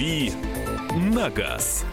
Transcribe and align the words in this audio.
«Дави 0.00 0.32
на 1.12 1.28
газ». 1.28 1.84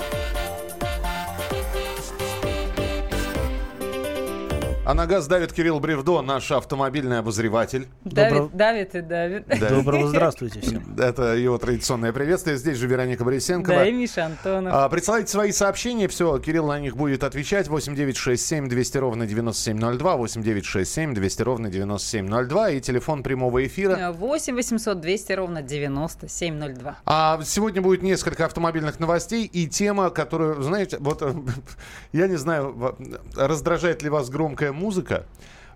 А 4.87 4.93
на 4.93 5.05
газ 5.05 5.27
давит 5.27 5.51
Кирилл 5.51 5.81
Бревдо, 5.81 6.21
наш 6.21 6.49
автомобильный 6.49 7.19
обозреватель. 7.19 7.89
Давит, 8.05 8.33
Добро- 8.33 8.49
давит 8.53 8.95
и 8.95 9.01
давит. 9.01 9.45
Да. 9.45 9.69
Доброго 9.69 10.07
здравствуйте 10.07 10.61
всем. 10.61 10.95
Это 10.97 11.35
его 11.35 11.57
традиционное 11.57 12.13
приветствие. 12.13 12.55
Здесь 12.55 12.77
же 12.77 12.87
Вероника 12.87 13.25
Борисенкова. 13.25 13.79
Да, 13.79 13.85
и 13.85 13.91
Миша 13.91 14.27
Антонов. 14.27 14.73
А, 14.73 14.87
Присылайте 14.87 15.27
свои 15.27 15.51
сообщения, 15.51 16.07
все, 16.07 16.37
Кирилл 16.37 16.67
на 16.67 16.79
них 16.79 16.95
будет 16.95 17.25
отвечать. 17.25 17.67
8967 17.67 18.69
200 18.69 18.97
ровно 18.97 19.27
9702, 19.27 20.15
8967 20.15 21.13
200 21.13 21.41
ровно 21.41 21.69
9702 21.69 22.69
и 22.69 22.79
телефон 22.79 23.23
прямого 23.23 23.67
эфира. 23.67 24.13
8 24.13 24.55
800 24.55 25.01
200 25.01 25.31
ровно 25.33 25.61
9702. 25.61 26.97
А 27.05 27.41
сегодня 27.43 27.81
будет 27.81 28.03
несколько 28.03 28.45
автомобильных 28.45 29.01
новостей 29.01 29.43
и 29.43 29.67
тема, 29.67 30.11
которую, 30.11 30.63
знаете, 30.63 30.95
вот 31.01 31.21
э, 31.23 31.33
я 32.13 32.27
не 32.29 32.37
знаю, 32.37 32.71
в- 32.71 32.95
раздражает 33.35 34.01
ли 34.01 34.07
вас 34.09 34.29
громкая 34.29 34.76
музыка, 34.77 35.25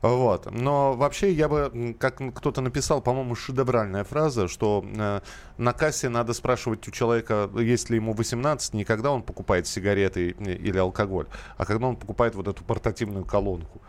вот. 0.02 0.52
Но 0.52 0.94
вообще 0.94 1.32
я 1.32 1.48
бы, 1.48 1.96
как 2.00 2.22
кто-то 2.36 2.62
написал, 2.62 3.02
по-моему, 3.02 3.36
шедевральная 3.36 4.04
фраза, 4.04 4.48
что 4.48 4.84
э, 4.96 5.22
на 5.58 5.74
кассе 5.74 6.10
надо 6.10 6.34
спрашивать 6.34 6.88
у 6.88 6.92
человека, 6.92 7.50
есть 7.58 7.90
ли 7.90 7.98
ему 7.98 8.14
18, 8.14 8.74
не 8.74 8.84
когда 8.84 9.12
он 9.12 9.22
покупает 9.22 9.68
сигареты 9.68 10.30
и- 10.30 10.52
или 10.52 10.78
алкоголь, 10.80 11.28
а 11.58 11.66
когда 11.66 11.88
он 11.88 11.96
покупает 11.96 12.34
вот 12.36 12.48
эту 12.48 12.64
портативную 12.64 13.26
колонку. 13.26 13.82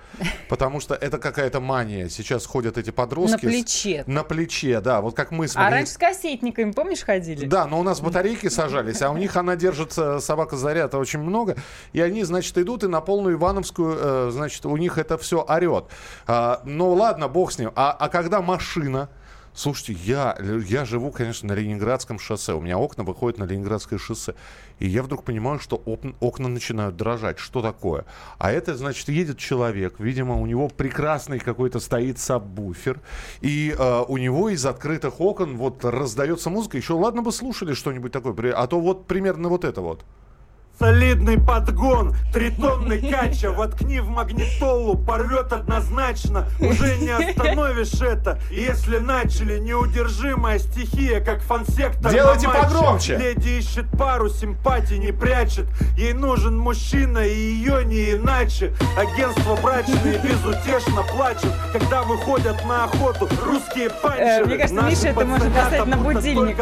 Потому 0.51 0.81
что 0.81 0.95
это 0.95 1.17
какая-то 1.19 1.61
мания. 1.61 2.09
Сейчас 2.11 2.45
ходят 2.45 2.77
эти 2.77 2.91
подростки. 2.91 3.47
На 3.47 3.51
с- 3.51 3.55
плече. 3.55 4.05
На 4.07 4.23
плече, 4.25 4.81
да. 4.83 5.01
Вот 5.01 5.17
как 5.17 5.31
мы 5.31 5.49
с 5.49 5.57
А 5.57 5.71
раньше 5.71 5.93
с 5.93 5.97
кассетниками, 5.97 6.73
помнишь, 6.73 7.03
ходили? 7.03 7.47
да, 7.47 7.67
но 7.67 7.81
у 7.81 7.83
нас 7.83 8.01
батарейки 8.03 8.49
сажались, 8.49 9.01
а 9.01 9.11
у 9.11 9.17
них 9.17 9.35
она 9.37 9.57
держит 9.57 9.95
э, 9.97 10.21
собака 10.21 10.57
заряда 10.57 10.99
очень 10.99 11.21
много. 11.21 11.57
И 11.95 12.01
они, 12.03 12.23
значит, 12.25 12.59
идут 12.59 12.85
и 12.85 12.89
на 12.89 13.01
полную 13.01 13.37
Ивановскую, 13.37 13.97
э, 13.99 14.31
значит, 14.31 14.67
у 14.67 14.77
них 14.77 14.99
это 14.99 15.17
все 15.17 15.43
орет. 15.49 15.85
А, 16.27 16.63
ну 16.65 16.93
ладно, 16.93 17.29
бог 17.29 17.53
с 17.53 17.59
ним. 17.59 17.71
А, 17.75 17.93
а 17.93 18.09
когда 18.09 18.43
машина. 18.43 19.09
Слушайте, 19.55 19.93
я, 20.05 20.35
я 20.67 20.87
живу, 20.87 21.11
конечно, 21.11 21.49
на 21.49 21.53
Ленинградском 21.53 22.19
шоссе. 22.19 22.55
У 22.55 22.63
меня 22.63 22.79
окна 22.79 23.05
выходят 23.05 23.39
на 23.39 23.45
Ленинградское 23.45 23.99
шоссе. 23.99 24.35
И 24.79 24.89
я 24.89 25.03
вдруг 25.03 25.25
понимаю, 25.25 25.59
что 25.59 25.77
окна, 25.77 26.15
окна 26.21 26.49
начинают 26.49 26.97
дрожать. 26.97 27.39
Что 27.39 27.61
такое? 27.61 28.07
А 28.39 28.51
это, 28.51 28.75
значит, 28.75 29.11
едет 29.11 29.37
человек. 29.37 29.97
Видимо, 29.99 30.41
у 30.41 30.47
него 30.47 30.69
прекрасный 30.69 31.39
какой-то 31.39 31.81
стоит 31.81 32.19
сабвуфер. 32.19 33.01
И 33.43 33.75
э, 33.79 34.05
у 34.09 34.17
него 34.17 34.49
из 34.49 34.65
открытых 34.65 35.21
окон 35.21 35.59
вот 35.59 35.85
раздается 35.85 36.49
музыка. 36.49 36.79
Еще 36.79 36.95
ладно 36.95 37.21
бы 37.21 37.31
слушали 37.31 37.75
что-нибудь 37.75 38.11
такое. 38.11 38.55
А 38.55 38.67
то 38.67 38.81
вот 38.81 39.07
примерно 39.07 39.51
вот 39.51 39.67
это 39.67 39.83
вот. 39.83 40.03
Солидный 40.83 41.39
подгон, 41.39 42.13
три 42.33 42.51
тонны 42.51 42.99
кача 42.99 43.53
Воткни 43.53 44.01
в 44.01 44.09
магнитолу, 44.09 44.97
порвет 44.97 45.53
однозначно 45.53 46.49
Уже 46.59 46.97
не 46.97 47.11
остановишь 47.11 48.01
это 48.01 48.41
Если 48.51 48.99
начали, 48.99 49.61
неудержимая 49.61 50.59
стихия 50.59 51.21
Как 51.21 51.41
фансектор 51.43 52.11
Делайте 52.11 52.49
на 52.49 52.55
матче. 52.55 52.67
погромче. 52.69 53.17
Леди 53.17 53.49
ищет 53.59 53.87
пару, 53.97 54.29
симпатии 54.29 54.95
не 54.95 55.13
прячет 55.13 55.67
Ей 55.97 56.15
нужен 56.15 56.59
мужчина 56.59 57.19
и 57.19 57.33
ее 57.33 57.85
не 57.85 58.15
иначе 58.15 58.75
Агентство 58.99 59.55
брачные 59.63 60.19
безутешно 60.19 61.05
плачут 61.15 61.53
Когда 61.73 62.03
выходят 62.03 62.65
на 62.65 62.87
охоту 62.87 63.29
русские 63.47 63.89
панчеры 63.89 64.43
Э, 64.43 64.45
мне 64.47 64.57
кажется, 64.59 64.83
Миша, 64.83 65.09
это 65.09 65.21
пацанята 65.21 65.51
поставить 65.51 65.87
на 65.87 65.97
будто 65.99 66.15
будильник. 66.15 66.59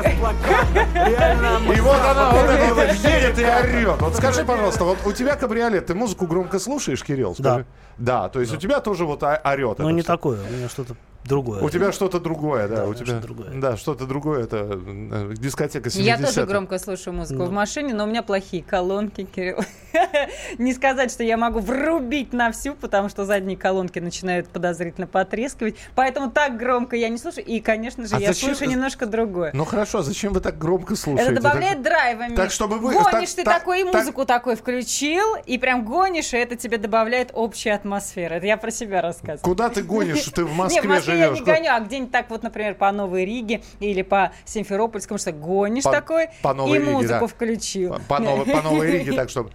И 1.76 1.80
вот 1.80 2.00
она 2.00 2.30
вот 2.30 2.50
это 2.50 2.74
вот 2.74 2.92
едет 2.92 3.38
и 3.38 3.44
орет. 3.44 4.09
Вот 4.10 4.16
скажи, 4.16 4.44
пожалуйста, 4.44 4.82
вот 4.82 4.98
у 5.06 5.12
тебя 5.12 5.36
кабриолет, 5.36 5.86
ты 5.86 5.94
музыку 5.94 6.26
громко 6.26 6.58
слушаешь, 6.58 7.04
Кирилл? 7.04 7.34
Скажи. 7.34 7.64
Да, 7.96 8.28
то 8.28 8.40
есть 8.40 8.52
у 8.52 8.56
тебя 8.56 8.80
тоже 8.80 9.04
вот 9.04 9.22
орет. 9.22 9.78
Это 9.78 9.84
не 9.84 10.02
всё. 10.02 10.08
такое, 10.08 10.40
у 10.40 10.52
меня 10.52 10.68
что-то 10.68 10.96
другое. 11.24 11.62
У 11.62 11.70
тебя 11.70 11.92
что-то 11.92 12.20
другое, 12.20 12.68
да, 12.68 12.76
Да, 12.76 12.86
у 12.86 12.94
тебя 12.94 13.06
что-то 13.06 13.22
другое. 13.26 13.48
Да, 13.54 13.76
что-то 13.76 14.06
другое, 14.06 14.44
это 14.44 14.56
э, 14.70 15.34
дискотека 15.36 15.90
70 15.90 16.06
Я 16.20 16.26
тоже 16.26 16.46
громко 16.46 16.78
слушаю 16.78 17.14
музыку 17.14 17.44
в 17.44 17.52
машине, 17.52 17.94
но 17.94 18.04
у 18.04 18.06
меня 18.06 18.22
плохие 18.22 18.62
колонки, 18.62 19.24
Кирилл. 19.24 19.58
Не 20.58 20.72
сказать, 20.72 21.10
что 21.10 21.22
я 21.24 21.36
могу 21.36 21.60
врубить 21.60 22.32
на 22.32 22.52
всю, 22.52 22.74
потому 22.74 23.08
что 23.08 23.24
задние 23.24 23.56
колонки 23.56 23.98
начинают 23.98 24.48
подозрительно 24.48 25.06
потрескивать. 25.06 25.76
Поэтому 25.94 26.30
так 26.30 26.56
громко 26.56 26.96
я 26.96 27.08
не 27.08 27.18
слушаю. 27.18 27.44
И, 27.44 27.60
конечно 27.60 28.06
же, 28.06 28.14
А 28.16 28.20
я 28.20 28.28
зачем- 28.28 28.50
слушаю 28.50 28.70
немножко 28.70 29.06
другое. 29.06 29.50
Ну 29.54 29.64
хорошо, 29.64 29.98
а 29.98 30.02
зачем 30.02 30.32
вы 30.32 30.40
так 30.40 30.58
громко 30.58 30.96
слушаете? 30.96 31.32
Это 31.32 31.42
добавляет 31.42 31.82
драйва, 31.82 32.28
Миш. 32.28 32.36
так, 32.36 32.50
чтобы 32.50 32.78
вы- 32.78 32.92
Гонишь 32.92 33.30
так- 33.30 33.36
ты 33.36 33.44
так- 33.44 33.58
такой, 33.60 33.80
и 33.80 33.84
так- 33.84 33.94
музыку 33.94 34.24
такой 34.24 34.56
включил, 34.56 35.36
и 35.46 35.58
прям 35.58 35.84
гонишь, 35.84 36.32
и 36.34 36.36
это 36.36 36.56
тебе 36.56 36.78
добавляет 36.78 37.30
общая 37.34 37.72
атмосфера. 37.72 38.34
Это 38.34 38.46
я 38.46 38.56
про 38.56 38.70
себя 38.70 39.02
рассказываю. 39.02 39.40
Куда 39.42 39.68
ты 39.68 39.82
гонишь? 39.82 40.24
Ты 40.24 40.44
в 40.44 40.52
Москве 40.54 40.80
в 40.82 41.06
Москве 41.16 41.26
я 41.26 41.30
не 41.30 41.40
гоню, 41.40 41.70
а 41.76 41.80
где-нибудь 41.80 42.12
так 42.12 42.30
вот, 42.30 42.42
например, 42.42 42.74
по 42.74 42.90
Новой 42.92 43.24
Риге 43.24 43.62
или 43.80 44.02
по 44.02 44.32
Симферопольскому, 44.44 45.18
что 45.18 45.32
гонишь 45.32 45.84
По- 45.84 45.90
такой 45.92 46.28
по 46.42 46.54
Новой 46.54 46.76
и 46.76 46.80
Риге, 46.80 46.90
музыку 46.92 47.20
да. 47.20 47.26
включил. 47.26 47.94
По, 47.94 48.00
по 48.16 48.18
новой, 48.20 48.46
по 48.46 48.62
Новой 48.62 48.90
Риге, 48.92 49.12
так 49.12 49.30
чтобы... 49.30 49.50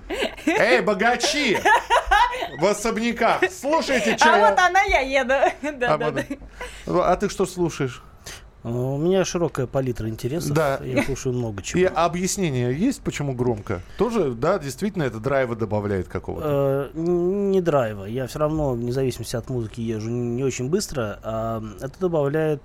Эй, 0.46 0.82
богачи! 0.82 1.58
В 2.60 2.66
особняках! 2.66 3.42
Слушайте, 3.52 4.18
что 4.18 4.34
А 4.34 4.50
вот 4.50 4.60
она 4.60 4.82
я 4.84 5.00
еду. 5.02 5.34
А, 5.62 5.72
Да, 5.72 5.98
да, 5.98 6.06
вот- 6.12 6.16
да. 6.86 7.12
а 7.12 7.16
ты 7.16 7.30
что 7.30 7.46
слушаешь? 7.46 8.02
А, 8.66 8.70
У 8.70 8.98
меня 8.98 9.24
широкая 9.24 9.68
палитра 9.68 10.10
интересов. 10.10 10.54
Да. 10.54 10.80
Я 10.84 11.04
слушаю 11.04 11.34
много 11.34 11.62
чего. 11.62 11.80
И 11.80 11.84
объяснение 11.84 12.78
есть, 12.78 13.02
почему 13.02 13.34
громко? 13.34 13.82
Тоже, 13.98 14.32
да, 14.32 14.58
действительно, 14.58 15.04
это 15.04 15.20
драйва 15.20 15.56
добавляет 15.56 16.08
какого-то. 16.08 16.92
Э, 16.94 17.00
не 17.00 17.62
драйва. 17.62 18.06
Я 18.06 18.28
все 18.28 18.40
равно, 18.40 18.72
вне 18.72 18.92
зависимости 18.92 19.36
от 19.36 19.50
музыки, 19.50 19.82
езжу 19.82 20.10
не 20.10 20.44
очень 20.44 20.70
быстро. 20.70 21.20
А 21.24 21.64
это 21.80 22.00
добавляет 22.00 22.62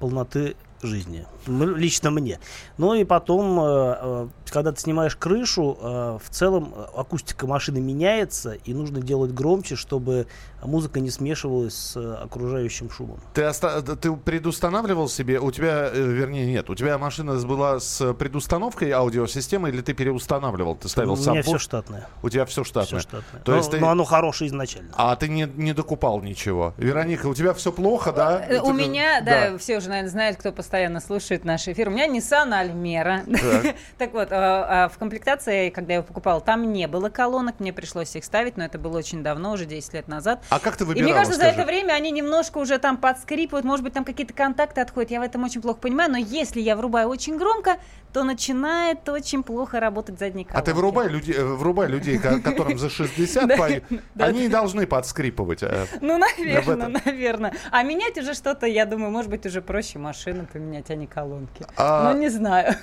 полноты 0.00 0.56
жизни. 0.84 1.26
Лично 1.46 2.10
мне. 2.10 2.38
Ну 2.78 2.94
и 2.94 3.04
потом, 3.04 3.58
э, 3.60 3.64
э, 3.66 4.28
когда 4.50 4.72
ты 4.72 4.80
снимаешь 4.80 5.16
крышу, 5.16 5.76
э, 5.80 6.18
в 6.22 6.30
целом 6.30 6.74
акустика 6.96 7.46
машины 7.46 7.80
меняется, 7.80 8.52
и 8.52 8.72
нужно 8.74 9.00
делать 9.00 9.32
громче, 9.32 9.76
чтобы 9.76 10.26
музыка 10.62 11.00
не 11.00 11.10
смешивалась 11.10 11.74
с 11.74 12.14
окружающим 12.22 12.90
шумом. 12.90 13.20
Ты, 13.34 13.44
оста- 13.46 13.82
ты 13.82 14.12
предустанавливал 14.16 15.08
себе, 15.08 15.38
у 15.38 15.50
тебя, 15.50 15.90
вернее, 15.90 16.46
нет, 16.46 16.70
у 16.70 16.74
тебя 16.74 16.96
машина 16.98 17.34
была 17.46 17.80
с 17.80 18.14
предустановкой 18.14 18.90
аудиосистемы 18.92 19.68
или 19.68 19.82
ты 19.82 19.92
переустанавливал? 19.92 20.76
Ты 20.76 20.88
ставил 20.88 21.12
У 21.12 21.16
меня 21.16 21.24
сабвуфер? 21.24 21.44
все 21.44 21.58
штатное. 21.58 22.08
У 22.22 22.30
тебя 22.30 22.46
все 22.46 22.62
Все 22.62 22.70
штатное? 22.70 23.00
штатное. 23.00 23.42
То 23.42 23.52
но, 23.52 23.58
есть 23.58 23.70
ты- 23.70 23.80
но 23.80 23.90
оно 23.90 24.04
хорошее 24.04 24.48
изначально. 24.48 24.90
А 24.96 25.14
ты 25.16 25.28
не, 25.28 25.42
не 25.54 25.72
докупал 25.74 26.22
ничего. 26.22 26.72
Вероника, 26.78 27.26
у 27.26 27.34
тебя 27.34 27.52
все 27.52 27.70
плохо, 27.72 28.12
да? 28.12 28.46
У 28.62 28.72
меня, 28.72 29.20
да, 29.20 29.58
все 29.58 29.78
уже, 29.78 29.88
наверное, 29.88 30.10
знают, 30.10 30.38
кто 30.38 30.52
постоянно 30.74 30.98
слушает 30.98 31.44
наш 31.44 31.68
эфир. 31.68 31.86
У 31.88 31.92
меня 31.92 32.08
Nissan 32.08 32.50
Almera. 32.50 33.22
Так. 33.30 33.76
Так 33.98 34.12
вот, 34.12 34.28
а, 34.32 34.86
а, 34.86 34.88
в 34.88 34.98
комплектации, 34.98 35.70
когда 35.70 35.92
я 35.92 35.98
его 35.98 36.06
покупала, 36.06 36.40
там 36.40 36.72
не 36.72 36.88
было 36.88 37.10
колонок, 37.10 37.60
мне 37.60 37.72
пришлось 37.72 38.16
их 38.16 38.24
ставить, 38.24 38.56
но 38.56 38.64
это 38.64 38.76
было 38.76 38.98
очень 38.98 39.22
давно, 39.22 39.52
уже 39.52 39.66
10 39.66 39.94
лет 39.94 40.08
назад. 40.08 40.42
А 40.50 40.58
как 40.58 40.76
ты 40.76 40.82
И 40.82 40.86
выбирала, 40.86 41.04
мне 41.10 41.14
кажется, 41.14 41.38
за 41.38 41.46
это 41.46 41.64
время 41.64 41.92
они 41.92 42.10
немножко 42.10 42.58
уже 42.58 42.78
там 42.78 42.96
подскрипывают, 42.96 43.64
может 43.64 43.84
быть, 43.84 43.92
там 43.92 44.04
какие-то 44.04 44.34
контакты 44.34 44.80
отходят, 44.80 45.12
я 45.12 45.20
в 45.20 45.22
этом 45.22 45.44
очень 45.44 45.62
плохо 45.62 45.78
понимаю, 45.78 46.10
но 46.10 46.18
если 46.18 46.60
я 46.60 46.74
врубаю 46.74 47.08
очень 47.08 47.38
громко, 47.38 47.76
то 48.14 48.22
начинает 48.22 49.08
очень 49.08 49.42
плохо 49.42 49.80
работать 49.80 50.20
задний 50.20 50.46
А 50.50 50.62
ты 50.62 50.72
людей, 50.72 51.34
э, 51.34 51.44
врубай 51.44 51.88
людей, 51.88 52.16
ко- 52.18 52.40
которым 52.40 52.78
за 52.78 52.88
60, 52.88 53.48
Да, 53.48 53.56
поют. 53.56 53.84
да, 54.14 54.26
они 54.26 54.42
не 54.42 54.48
должны 54.48 54.86
подскрипывать. 54.86 55.64
э. 55.64 55.86
Ну, 56.00 56.16
наверное, 56.16 57.00
наверное. 57.04 57.54
А 57.72 57.82
менять 57.82 58.16
уже 58.16 58.34
что-то, 58.34 58.66
я 58.66 58.86
думаю, 58.86 59.10
может 59.10 59.30
быть, 59.30 59.44
уже 59.46 59.60
проще 59.60 59.98
машину 59.98 60.46
поменять, 60.46 60.63
а 60.88 60.94
не 60.94 61.06
колонки. 61.06 61.64
А- 61.76 62.12
Ну, 62.12 62.18
не 62.18 62.28
знаю. 62.28 62.74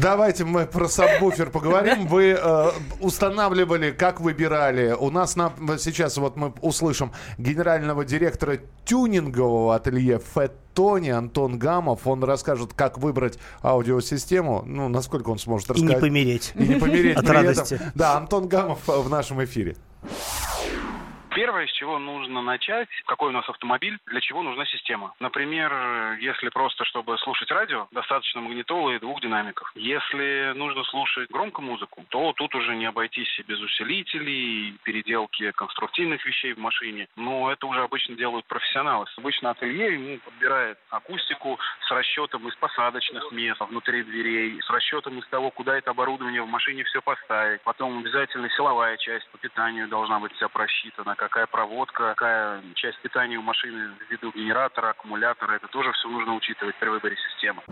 Давайте 0.00 0.44
мы 0.44 0.66
про 0.66 0.88
сабвуфер 0.88 1.50
поговорим. 1.50 2.08
Вы 2.08 2.36
э, 2.36 2.70
устанавливали, 3.00 3.92
как 3.92 4.20
выбирали. 4.20 4.90
У 4.98 5.10
нас 5.10 5.36
на, 5.36 5.52
сейчас 5.78 6.16
вот 6.16 6.36
мы 6.36 6.52
услышим 6.62 7.12
генерального 7.38 8.04
директора 8.04 8.58
тюнингового 8.84 9.76
ателье 9.76 10.20
Феттони 10.34 11.10
Антон 11.10 11.58
Гамов. 11.60 12.06
Он 12.08 12.24
расскажет, 12.24 12.72
как 12.74 12.98
выбрать 12.98 13.38
аудиосистему. 13.62 14.62
Ну, 14.66 14.88
насколько 14.88 15.30
он 15.30 15.38
сможет 15.38 15.70
И 15.70 15.72
рассказать. 15.74 15.94
не 15.94 16.00
помереть. 16.00 16.52
И 16.56 16.62
не 16.66 16.74
помереть 16.80 17.16
От 17.16 17.28
радости. 17.30 17.80
Да, 17.94 18.16
Антон 18.16 18.48
Гамов 18.48 18.80
в 18.88 19.08
нашем 19.08 19.44
эфире. 19.44 19.76
Первое, 21.36 21.66
с 21.66 21.72
чего 21.72 21.98
нужно 21.98 22.40
начать, 22.40 22.88
какой 23.04 23.28
у 23.28 23.32
нас 23.32 23.46
автомобиль, 23.46 23.98
для 24.06 24.22
чего 24.22 24.42
нужна 24.42 24.64
система. 24.64 25.12
Например, 25.20 26.16
если 26.18 26.48
просто, 26.48 26.86
чтобы 26.86 27.18
слушать 27.18 27.50
радио, 27.50 27.88
достаточно 27.90 28.40
магнитолы 28.40 28.94
и 28.94 28.98
двух 28.98 29.20
динамиков. 29.20 29.70
Если 29.74 30.54
нужно 30.56 30.82
слушать 30.84 31.28
громко 31.30 31.60
музыку, 31.60 32.06
то 32.08 32.32
тут 32.32 32.54
уже 32.54 32.74
не 32.74 32.86
обойтись 32.86 33.28
без 33.46 33.60
усилителей, 33.60 34.78
переделки 34.82 35.50
конструктивных 35.50 36.24
вещей 36.24 36.54
в 36.54 36.58
машине. 36.58 37.06
Но 37.16 37.52
это 37.52 37.66
уже 37.66 37.82
обычно 37.82 38.16
делают 38.16 38.46
профессионалы. 38.46 39.04
Обычно 39.18 39.50
ателье 39.50 39.92
ему 39.92 40.18
подбирает 40.20 40.78
акустику 40.88 41.58
с 41.86 41.90
расчетом 41.90 42.48
из 42.48 42.54
посадочных 42.56 43.30
мест 43.32 43.60
внутри 43.60 44.04
дверей, 44.04 44.58
с 44.62 44.70
расчетом 44.70 45.18
из 45.18 45.26
того, 45.26 45.50
куда 45.50 45.76
это 45.76 45.90
оборудование 45.90 46.40
в 46.40 46.48
машине 46.48 46.84
все 46.84 47.02
поставить. 47.02 47.60
Потом 47.60 47.98
обязательно 47.98 48.48
силовая 48.56 48.96
часть 48.96 49.28
по 49.28 49.36
питанию 49.36 49.86
должна 49.86 50.18
быть 50.18 50.32
вся 50.32 50.48
просчитана, 50.48 51.14
какая 51.28 51.46
проводка, 51.46 52.14
какая 52.14 52.62
часть 52.74 52.98
питания 53.02 53.36
у 53.36 53.42
машины 53.42 53.90
ввиду 54.08 54.32
генератора, 54.32 54.90
аккумулятора. 54.90 55.54
Это 55.56 55.66
тоже 55.68 55.92
все 55.92 56.08
нужно 56.08 56.34
учитывать 56.34 56.76
при 56.78 56.88
выборе 56.88 57.16
системы. 57.16 57.62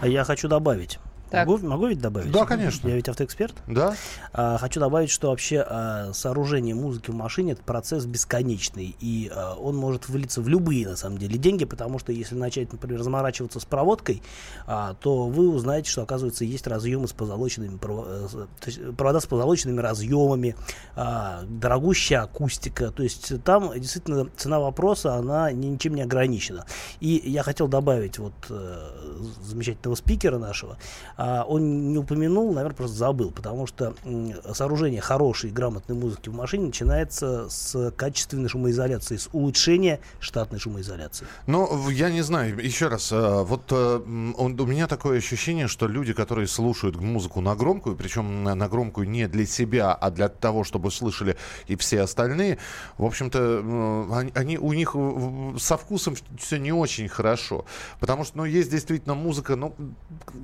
А 0.00 0.06
я 0.06 0.24
хочу 0.24 0.48
добавить. 0.48 0.98
Так. 1.30 1.46
Могу, 1.48 1.66
могу 1.66 1.86
ведь 1.88 2.00
добавить? 2.00 2.30
Да, 2.30 2.44
конечно. 2.44 2.86
Я 2.88 2.94
ведь 2.94 3.08
автоэксперт. 3.08 3.54
Да? 3.66 3.94
А, 4.32 4.58
хочу 4.58 4.78
добавить, 4.80 5.10
что 5.10 5.30
вообще 5.30 5.64
а, 5.66 6.12
сооружение 6.12 6.74
музыки 6.74 7.10
в 7.10 7.14
машине 7.14 7.52
это 7.52 7.62
процесс 7.62 8.04
бесконечный, 8.04 8.94
и 9.00 9.30
а, 9.34 9.54
он 9.54 9.76
может 9.76 10.08
вылиться 10.08 10.40
в 10.40 10.48
любые, 10.48 10.86
на 10.86 10.96
самом 10.96 11.18
деле, 11.18 11.36
деньги, 11.38 11.64
потому 11.64 11.98
что 11.98 12.12
если 12.12 12.36
начать, 12.36 12.72
например, 12.72 13.02
заморачиваться 13.02 13.58
с 13.58 13.64
проводкой, 13.64 14.22
а, 14.66 14.94
то 14.94 15.26
вы 15.26 15.48
узнаете, 15.48 15.90
что, 15.90 16.02
оказывается, 16.02 16.44
есть 16.44 16.66
разъемы 16.66 17.08
с 17.08 17.12
позолоченными, 17.12 17.76
э, 17.82 18.28
с- 18.28 18.32
то 18.32 18.46
есть 18.66 18.96
провода 18.96 19.18
с 19.20 19.26
позолоченными 19.26 19.80
разъемами, 19.80 20.54
а, 20.94 21.42
дорогущая 21.48 22.22
акустика, 22.22 22.90
то 22.92 23.02
есть 23.02 23.42
там 23.42 23.72
действительно 23.78 24.28
цена 24.36 24.60
вопроса, 24.60 25.14
она 25.14 25.50
ни- 25.50 25.66
ничем 25.66 25.94
не 25.94 26.02
ограничена. 26.02 26.66
И 27.00 27.20
я 27.24 27.42
хотел 27.42 27.66
добавить 27.68 28.18
вот 28.18 28.32
э, 28.50 28.90
замечательного 29.42 29.96
спикера 29.96 30.38
нашего, 30.38 30.76
он 31.16 31.92
не 31.92 31.98
упомянул, 31.98 32.52
наверное, 32.52 32.76
просто 32.76 32.96
забыл, 32.96 33.30
потому 33.30 33.66
что 33.66 33.94
сооружение 34.52 35.00
хорошей, 35.00 35.50
грамотной 35.50 35.96
музыки 35.96 36.28
в 36.28 36.34
машине 36.34 36.66
начинается 36.66 37.48
с 37.48 37.90
качественной 37.92 38.48
шумоизоляции, 38.48 39.16
с 39.16 39.28
улучшения 39.32 40.00
штатной 40.20 40.58
шумоизоляции. 40.58 41.26
Ну, 41.46 41.88
я 41.90 42.10
не 42.10 42.22
знаю, 42.22 42.58
еще 42.58 42.88
раз, 42.88 43.12
э, 43.12 43.42
вот 43.42 43.62
э, 43.70 44.00
у 44.06 44.48
меня 44.48 44.86
такое 44.86 45.18
ощущение, 45.18 45.68
что 45.68 45.86
люди, 45.86 46.12
которые 46.12 46.46
слушают 46.48 46.96
музыку 46.96 47.40
на 47.40 47.54
громкую, 47.54 47.96
причем 47.96 48.44
на, 48.44 48.68
громкую 48.68 49.08
не 49.08 49.28
для 49.28 49.46
себя, 49.46 49.94
а 49.94 50.10
для 50.10 50.28
того, 50.28 50.64
чтобы 50.64 50.90
слышали 50.90 51.36
и 51.66 51.76
все 51.76 52.02
остальные, 52.02 52.58
в 52.98 53.04
общем-то, 53.04 54.30
они, 54.34 54.58
у 54.58 54.72
них 54.72 54.94
со 55.58 55.76
вкусом 55.76 56.14
все 56.38 56.58
не 56.58 56.72
очень 56.72 57.08
хорошо, 57.08 57.64
потому 58.00 58.24
что, 58.24 58.38
ну, 58.38 58.44
есть 58.44 58.70
действительно 58.70 59.14
музыка, 59.14 59.56
ну, 59.56 59.74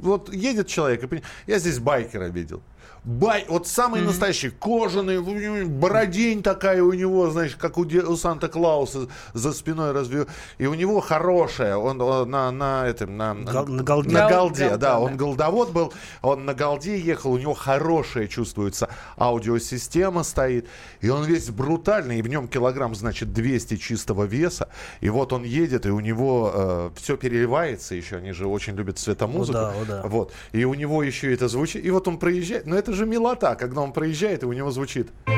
вот 0.03 0.33
едет 0.33 0.62
человек, 0.69 1.03
и 1.03 1.07
пони- 1.07 1.23
я 1.47 1.59
здесь 1.59 1.79
байкера 1.79 2.25
видел. 2.25 2.63
Бай, 3.05 3.45
вот 3.49 3.67
самый 3.67 4.01
настоящий, 4.01 4.51
кожаный, 4.51 5.21
бородень 5.67 6.41
такая 6.43 6.83
у 6.85 6.93
него, 6.93 7.31
знаешь, 7.31 7.57
как 7.57 7.77
у, 7.77 7.83
у 7.83 8.17
Санта-Клауса 8.17 9.09
за 9.35 9.53
спиной 9.53 9.91
разве. 9.91 10.27
И 10.59 10.67
у 10.67 10.75
него 10.75 11.01
хорошая, 11.01 11.77
он, 11.77 12.01
он 12.01 12.31
на, 12.31 12.51
на 12.53 12.87
этом, 12.87 13.17
на, 13.17 13.35
Гал- 13.35 13.67
на 13.67 13.83
голде. 13.83 14.11
на 14.11 14.29
Гал- 14.29 14.49
голде, 14.49 14.69
голда, 14.69 14.79
да, 14.79 14.93
да. 14.93 15.01
он 15.01 15.17
голдовод 15.17 15.73
был, 15.73 15.93
он 16.23 16.45
на 16.45 16.55
голде 16.55 16.97
ехал, 16.99 17.33
у 17.33 17.39
него 17.39 17.55
хорошая 17.55 18.29
чувствуется 18.29 18.89
аудиосистема 19.19 20.23
стоит, 20.23 20.69
и 21.01 21.09
он 21.09 21.25
весь 21.25 21.51
брутальный, 21.51 22.21
и 22.21 22.23
в 22.23 22.29
нем 22.29 22.47
килограмм, 22.47 22.95
значит, 22.95 23.33
200 23.33 23.79
чистого 23.79 24.25
веса, 24.25 24.69
и 25.01 25.09
вот 25.09 25.33
он 25.33 25.43
едет, 25.43 25.87
и 25.87 25.91
у 25.91 25.99
него 25.99 26.93
все 26.97 27.17
переливается 27.17 27.95
еще, 27.97 28.17
они 28.17 28.33
же 28.33 28.47
очень 28.47 28.77
любят 28.77 28.99
светомузыку. 28.99 29.59
О 29.59 29.63
да, 29.63 29.69
о 29.71 29.85
да. 29.85 30.03
Вот. 30.05 30.33
И 30.53 30.65
у 30.65 30.75
него 30.75 31.03
еще 31.03 31.33
это 31.35 31.49
звучит. 31.49 31.85
И 31.85 31.91
вот 31.91 32.07
он 32.09 32.19
проезжает. 32.19 32.67
Но 32.73 32.79
это 32.79 32.95
же 32.95 33.05
милота, 33.05 33.55
когда 33.55 33.83
он 33.83 33.93
проезжает, 33.93 34.45
и 34.45 34.47
у 34.47 34.53
него 34.55 34.71
звучит. 34.71 35.11
Он 35.27 35.35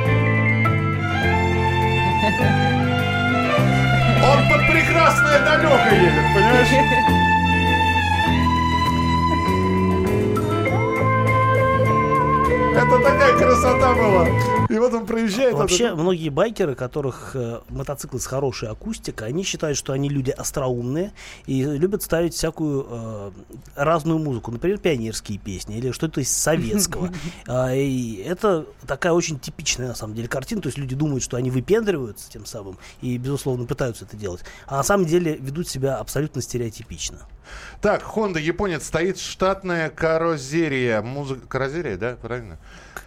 под 4.49 4.61
прекрасное 4.71 5.41
далеко 5.45 5.75
едет, 5.97 6.27
понимаешь? 6.33 7.44
Это 12.75 12.99
такая 12.99 13.39
красота 13.39 13.95
была. 13.95 14.29
И 14.69 14.79
вот 14.79 14.93
он 14.93 15.07
проезжает. 15.07 15.55
Вообще, 15.55 15.85
этот- 15.87 15.99
многие 16.01 16.29
байкеры, 16.31 16.75
которых 16.75 17.33
э, 17.35 17.61
мотоциклы 17.69 18.19
с 18.19 18.27
хорошей 18.27 18.69
акустикой, 18.69 19.29
они 19.29 19.45
считают, 19.45 19.79
что 19.79 19.93
они 19.93 20.09
люди 20.09 20.31
остроумные 20.31 21.13
и 21.47 21.63
любят 21.63 22.03
ставить 22.03 22.35
всякую 22.35 22.87
э, 22.91 23.31
разную 23.77 24.19
музыку, 24.19 24.51
например, 24.51 24.79
пионерские 24.79 25.39
песни 25.39 25.77
или 25.79 25.93
что-то 25.93 26.21
из 26.21 26.31
советского. 26.31 27.11
А, 27.47 27.73
И 27.75 28.17
это 28.17 28.67
такая 28.87 29.13
очень 29.13 29.39
типичная, 29.39 29.89
на 29.89 29.95
самом 29.95 30.15
деле, 30.15 30.27
картина. 30.29 30.61
То 30.63 30.69
есть 30.69 30.79
люди 30.79 30.97
думают, 30.97 31.23
что 31.23 31.37
они 31.37 31.51
выпендриваются 31.51 32.29
тем 32.31 32.45
самым 32.47 32.79
и, 33.03 33.17
безусловно, 33.19 33.67
пытаются 33.67 34.05
это 34.05 34.17
делать. 34.17 34.41
А 34.67 34.77
на 34.79 34.83
самом 34.83 35.07
деле 35.07 35.37
ведут 35.37 35.69
себя 35.69 35.99
абсолютно 35.99 36.43
стереотипично. 36.43 37.19
Так, 37.81 38.03
Honda 38.03 38.41
японец 38.41 38.87
стоит 38.87 39.19
штатная 39.19 39.91
карозерия. 39.91 41.03
Музыка... 41.03 41.47
Карозерия, 41.47 41.97
да? 41.97 42.17
Правильно? 42.21 42.59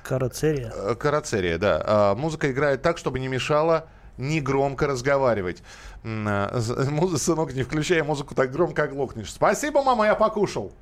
Карацерия. 0.03 0.71
Э, 0.75 0.95
Карацерия, 0.95 1.57
да. 1.57 1.83
А, 1.85 2.15
Музыка 2.15 2.51
играет 2.51 2.81
так, 2.81 2.97
чтобы 2.97 3.19
не 3.19 3.27
мешала 3.27 3.87
не 4.17 4.41
громко 4.41 4.87
разговаривать. 4.87 5.61
А, 6.03 6.59
Сынок, 7.17 7.53
не 7.53 7.63
включай 7.63 8.01
музыку 8.01 8.35
так 8.35 8.51
громко, 8.51 8.83
оглохнешь. 8.83 9.31
Спасибо, 9.31 9.83
мама, 9.83 10.05
я 10.05 10.15
покушал. 10.15 10.73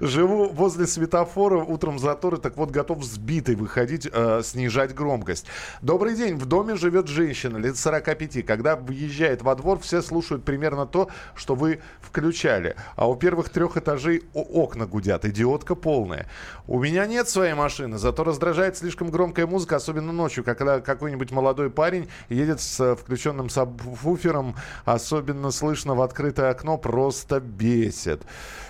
Живу 0.00 0.48
возле 0.48 0.86
светофора, 0.86 1.58
утром 1.58 1.98
заторы, 1.98 2.38
так 2.38 2.56
вот 2.56 2.70
готов 2.70 3.04
сбитый 3.04 3.54
выходить, 3.54 4.08
э, 4.10 4.42
снижать 4.44 4.94
громкость. 4.94 5.46
Добрый 5.80 6.14
день, 6.14 6.36
в 6.36 6.46
доме 6.46 6.76
живет 6.76 7.08
женщина 7.08 7.56
лет 7.56 7.76
45. 7.76 8.42
Когда 8.42 8.76
въезжает 8.76 9.42
во 9.42 9.54
двор, 9.54 9.78
все 9.80 10.02
слушают 10.02 10.44
примерно 10.44 10.86
то, 10.86 11.08
что 11.34 11.54
вы 11.54 11.80
включали. 12.00 12.76
А 12.96 13.08
у 13.08 13.16
первых 13.16 13.48
трех 13.48 13.76
этажей 13.76 14.22
окна 14.34 14.86
гудят, 14.86 15.24
идиотка 15.24 15.74
полная. 15.74 16.26
У 16.66 16.80
меня 16.80 17.06
нет 17.06 17.28
своей 17.28 17.54
машины, 17.54 17.98
зато 17.98 18.24
раздражает 18.24 18.76
слишком 18.76 19.10
громкая 19.10 19.46
музыка, 19.46 19.76
особенно 19.76 20.12
ночью, 20.12 20.44
когда 20.44 20.80
какой-нибудь 20.80 21.30
молодой 21.30 21.70
парень 21.70 22.08
едет 22.28 22.60
с 22.60 22.80
э, 22.80 22.96
включенным 22.96 23.48
сабвуфером, 23.48 24.56
особенно 24.84 25.50
слышно 25.50 25.94
в 25.94 26.02
открытое 26.02 26.50
окно, 26.50 26.78
просто 26.78 27.40
бесит. 27.40 28.22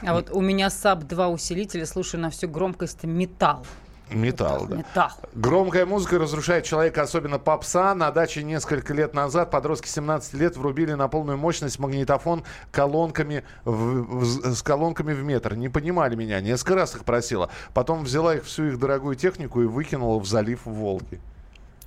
А 0.05 0.15
вот 0.15 0.31
у 0.31 0.41
меня 0.41 0.71
саб, 0.71 1.05
2 1.05 1.29
усилителя, 1.29 1.87
слушаю 1.87 2.21
на 2.21 2.31
всю 2.31 2.49
громкость 2.49 3.05
металл. 3.05 3.65
Металл, 4.11 4.67
да. 4.67 4.77
Металл. 4.77 5.11
Громкая 5.35 5.87
музыка 5.87 6.19
разрушает 6.19 6.65
человека, 6.65 7.01
особенно 7.01 7.39
попса. 7.39 7.95
На 7.95 8.11
даче 8.11 8.43
несколько 8.43 8.93
лет 8.93 9.15
назад 9.15 9.51
подростки 9.51 9.89
17 9.89 10.35
лет 10.35 10.55
врубили 10.59 10.93
на 10.93 11.09
полную 11.09 11.39
мощность 11.39 11.79
магнитофон 11.79 12.45
колонками 12.71 13.43
в- 13.65 14.03
в- 14.21 14.55
с 14.55 14.63
колонками 14.63 15.15
в 15.15 15.23
метр. 15.25 15.55
Не 15.55 15.71
понимали 15.71 16.15
меня. 16.15 16.43
Несколько 16.43 16.75
раз 16.75 16.95
их 16.95 17.05
просила. 17.07 17.49
Потом 17.73 18.05
взяла 18.05 18.35
их 18.35 18.45
всю 18.45 18.65
их 18.67 18.79
дорогую 18.79 19.15
технику 19.17 19.63
и 19.63 19.65
выкинула 19.67 20.19
в 20.21 20.27
залив 20.27 20.61
Волги. 20.67 21.19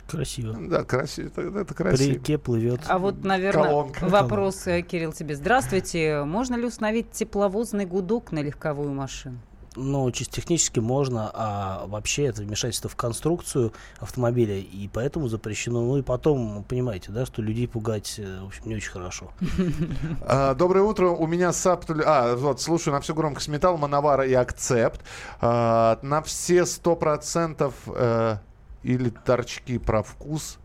Красиво. 0.07 0.55
Да, 0.59 0.83
красиво. 0.83 1.27
Это, 1.27 1.41
это 1.41 1.65
По 1.65 1.74
красиво. 1.74 2.13
реке 2.13 2.38
плывет. 2.38 2.81
А 2.88 3.00
вот, 3.00 3.24
наверное, 3.24 3.63
Колонка. 3.63 4.05
вопрос, 4.07 4.63
Кирилл, 4.63 5.13
тебе. 5.13 5.35
Здравствуйте. 5.35 6.24
Можно 6.24 6.55
ли 6.55 6.65
установить 6.65 7.12
тепловозный 7.12 7.85
гудок 7.85 8.31
на 8.31 8.39
легковую 8.39 8.91
машину? 8.93 9.39
Ну, 9.77 10.09
чисто 10.12 10.35
технически 10.35 10.79
можно, 10.79 11.29
а 11.33 11.85
вообще 11.88 12.25
это 12.25 12.41
вмешательство 12.43 12.89
в 12.89 12.95
конструкцию 12.95 13.74
автомобиля, 14.00 14.57
и 14.57 14.88
поэтому 14.88 15.27
запрещено. 15.27 15.81
Ну 15.81 15.97
и 15.97 16.01
потом, 16.01 16.63
понимаете, 16.63 17.12
да, 17.12 17.25
что 17.25 17.41
людей 17.41 17.67
пугать, 17.67 18.15
э, 18.17 18.39
в 18.41 18.47
общем, 18.47 18.63
не 18.65 18.75
очень 18.75 18.91
хорошо. 18.91 19.31
А, 20.21 20.53
Доброе 20.53 20.81
утро. 20.83 21.07
У 21.07 21.27
меня 21.27 21.51
саб... 21.51 21.86
А, 22.05 22.35
вот, 22.35 22.62
слушаю 22.62 22.93
на 22.93 23.01
всю 23.01 23.13
громкость 23.13 23.47
металл, 23.47 23.77
Мановара 23.77 24.25
и 24.25 24.33
Accept. 24.34 25.01
А, 25.41 26.00
на 26.01 26.21
все 26.21 26.65
сто 26.65 26.95
процентов 26.95 27.74
э, 27.88 28.38
или 28.86 29.10
торчки 29.10 29.77
про 29.80 30.04
вкус. 30.04 30.58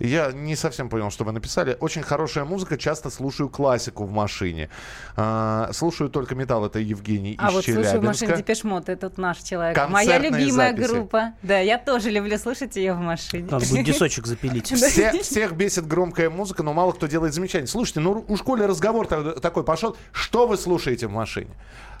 Я 0.00 0.32
не 0.32 0.56
совсем 0.56 0.88
понял, 0.88 1.10
что 1.10 1.24
вы 1.24 1.30
написали. 1.32 1.76
Очень 1.80 2.02
хорошая 2.02 2.44
музыка, 2.44 2.76
часто 2.76 3.08
слушаю 3.08 3.48
классику 3.48 4.04
в 4.04 4.10
машине. 4.10 4.68
А, 5.16 5.70
слушаю 5.72 6.10
только 6.10 6.34
металл, 6.34 6.66
это 6.66 6.80
Евгений 6.80 7.36
А 7.38 7.48
из 7.48 7.54
вот 7.54 7.64
слушаю 7.64 7.84
в 7.84 7.86
Челябинска. 7.86 8.06
машине 8.06 8.36
Depeche 8.36 8.64
Mode, 8.64 8.88
это 8.88 9.08
тут 9.08 9.18
наш 9.18 9.38
человек. 9.38 9.78
Моя 9.88 10.18
любимая 10.18 10.72
записи. 10.72 10.90
группа. 10.92 11.32
Да, 11.42 11.58
я 11.60 11.78
тоже 11.78 12.10
люблю 12.10 12.36
слушать 12.36 12.74
ее 12.76 12.94
в 12.94 12.98
машине. 12.98 13.46
Надо 13.50 13.64
будет 13.66 13.86
десочек 13.86 14.26
запилить. 14.26 14.66
Все- 14.76 15.22
всех 15.22 15.52
бесит 15.52 15.86
громкая 15.86 16.30
музыка, 16.30 16.62
но 16.64 16.72
мало 16.72 16.90
кто 16.92 17.06
делает 17.06 17.32
замечания. 17.32 17.68
Слушайте, 17.68 18.00
ну 18.00 18.24
у 18.26 18.36
школе 18.36 18.66
разговор 18.66 19.06
та- 19.06 19.34
такой 19.34 19.62
пошел. 19.62 19.96
Что 20.12 20.48
вы 20.48 20.56
слушаете 20.56 21.06
в 21.06 21.12
машине? 21.12 21.50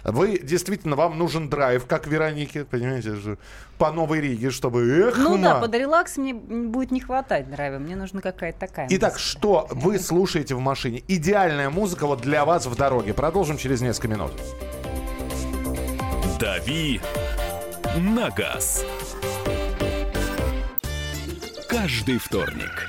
Вы 0.04 0.38
действительно, 0.38 0.96
вам 0.96 1.18
нужен 1.18 1.48
драйв, 1.48 1.86
как 1.86 2.06
Веронике, 2.06 2.64
понимаете, 2.64 3.16
же, 3.16 3.38
по 3.78 3.90
Новой 3.92 4.20
Риге, 4.20 4.50
чтобы... 4.50 4.82
Эх, 5.08 5.18
Ну 5.18 5.36
да, 5.38 5.54
ма. 5.54 5.60
под 5.60 5.74
релакс 5.74 6.16
мне 6.16 6.34
будет 6.34 6.90
не 6.90 7.00
хватать 7.00 7.50
драйва. 7.50 7.78
Мне 7.78 7.96
нужна 7.96 8.20
какая-то 8.20 8.60
такая. 8.60 8.86
Итак, 8.90 9.12
музыка. 9.12 9.28
что 9.28 9.68
вы 9.70 9.98
слушаете 9.98 10.54
в 10.54 10.60
машине? 10.60 11.02
Идеальная 11.08 11.70
музыка 11.70 12.06
вот 12.06 12.20
для 12.20 12.44
вас 12.44 12.66
в 12.66 12.74
дороге. 12.76 13.14
Продолжим 13.14 13.56
через 13.56 13.80
несколько 13.80 14.08
минут. 14.08 14.32
«Дави 16.38 17.00
на 17.98 18.30
газ». 18.30 18.84
Каждый 21.68 22.18
вторник 22.18 22.88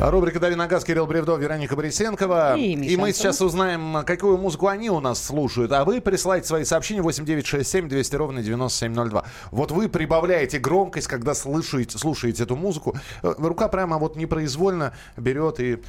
Рубрика 0.00 0.38
«Дави 0.38 0.54
на 0.54 0.66
газ» 0.66 0.84
Кирилл 0.84 1.06
Бревдов, 1.06 1.40
Вероника 1.40 1.74
Борисенкова. 1.74 2.56
И 2.56 2.76
Миша 2.76 2.98
мы 3.00 3.12
сейчас 3.12 3.40
узнаем, 3.40 4.04
какую 4.04 4.36
музыку 4.36 4.68
они 4.68 4.90
у 4.90 5.00
нас 5.00 5.22
слушают. 5.22 5.72
А 5.72 5.84
вы 5.84 6.00
присылайте 6.00 6.46
свои 6.46 6.64
сообщения 6.64 7.02
8967 7.02 7.88
200 7.88 8.16
ровно 8.16 8.42
9702. 8.42 9.24
Вот 9.50 9.70
вы 9.72 9.88
прибавляете 9.88 10.58
громкость, 10.58 11.08
когда 11.08 11.34
слышите, 11.34 11.98
слушаете 11.98 12.42
эту 12.44 12.56
музыку. 12.56 12.94
Э, 13.22 13.34
Рука 13.38 13.68
прямо 13.68 13.98
вот 13.98 14.16
непроизвольно 14.16 14.92
берет 15.16 15.60
и 15.60 15.82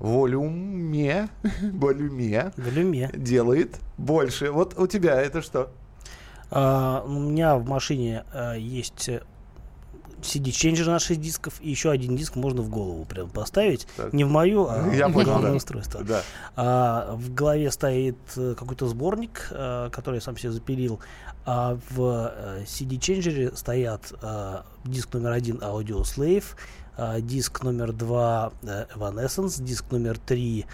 волюме, 0.00 1.28
волюме 1.72 2.52
В 2.56 2.72
люме. 2.72 3.10
делает 3.14 3.76
больше. 3.98 4.50
Вот 4.50 4.78
у 4.78 4.86
тебя 4.86 5.20
это 5.20 5.42
что? 5.42 5.70
А, 6.50 7.04
у 7.06 7.10
меня 7.20 7.56
в 7.56 7.66
машине 7.68 8.24
а, 8.32 8.54
есть 8.54 9.08
CD-ченджер 10.22 10.86
на 10.86 10.98
6 10.98 11.20
дисков, 11.20 11.54
и 11.60 11.70
еще 11.70 11.90
один 11.90 12.16
диск 12.16 12.36
можно 12.36 12.62
в 12.62 12.68
голову 12.68 13.04
прям 13.04 13.28
поставить. 13.28 13.86
Так. 13.96 14.12
Не 14.12 14.24
в 14.24 14.30
мою, 14.30 14.66
а 14.68 14.88
Я 14.94 15.08
в 15.08 15.12
понял, 15.12 15.26
главное 15.26 15.50
да. 15.50 15.56
устройство. 15.56 16.02
Да. 16.04 16.22
А, 16.56 17.14
в 17.14 17.34
голове 17.34 17.70
стоит 17.70 18.16
э, 18.36 18.54
какой-то 18.56 18.86
сборник, 18.86 19.48
э, 19.50 19.90
который 19.92 20.16
я 20.16 20.20
сам 20.20 20.36
себе 20.36 20.52
запилил. 20.52 21.00
А 21.44 21.76
в 21.90 22.32
э, 22.34 22.64
CD-ченджере 22.64 23.54
стоят 23.56 24.12
диск 24.84 25.12
номер 25.14 25.32
один 25.32 25.56
Audio 25.56 26.02
Slave, 26.02 26.44
диск 27.20 27.62
номер 27.62 27.92
два 27.92 28.52
Evanescence, 28.62 29.62
диск 29.62 29.90
номер 29.90 30.18
три 30.18 30.66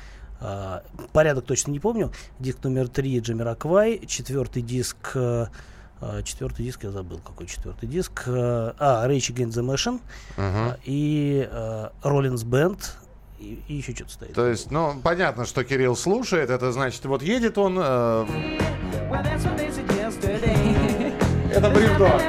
порядок 1.13 1.47
точно 1.47 1.73
не 1.73 1.81
помню, 1.81 2.13
диск 2.39 2.63
номер 2.63 2.89
три 2.89 3.19
Jamiroquai, 3.19 4.07
четвертый 4.07 4.63
диск 4.63 5.17
Четвертый 6.25 6.65
диск 6.65 6.85
я 6.85 6.91
забыл, 6.91 7.21
какой 7.25 7.47
четвертый 7.47 7.89
диск. 7.89 8.25
э, 8.27 8.73
А, 8.79 9.07
Rage 9.09 9.33
Against 9.35 9.55
the 9.61 9.65
Machine 9.65 10.01
э, 10.37 10.77
и 10.85 11.49
э, 11.51 11.89
Rollins 12.03 12.45
Band 12.45 12.79
и, 13.41 13.61
и 13.69 13.75
еще 13.75 13.95
что-то 13.95 14.13
стоит. 14.13 14.35
То 14.35 14.47
есть, 14.49 14.71
ну, 14.71 14.95
понятно, 15.03 15.45
что 15.47 15.65
Кирилл 15.65 15.97
слушает. 15.97 16.51
Это 16.51 16.73
значит, 16.73 17.05
вот 17.05 17.23
едет 17.23 17.59
он... 17.59 17.79
э, 17.81 18.27
Это 21.51 21.71
бревно. 21.71 22.21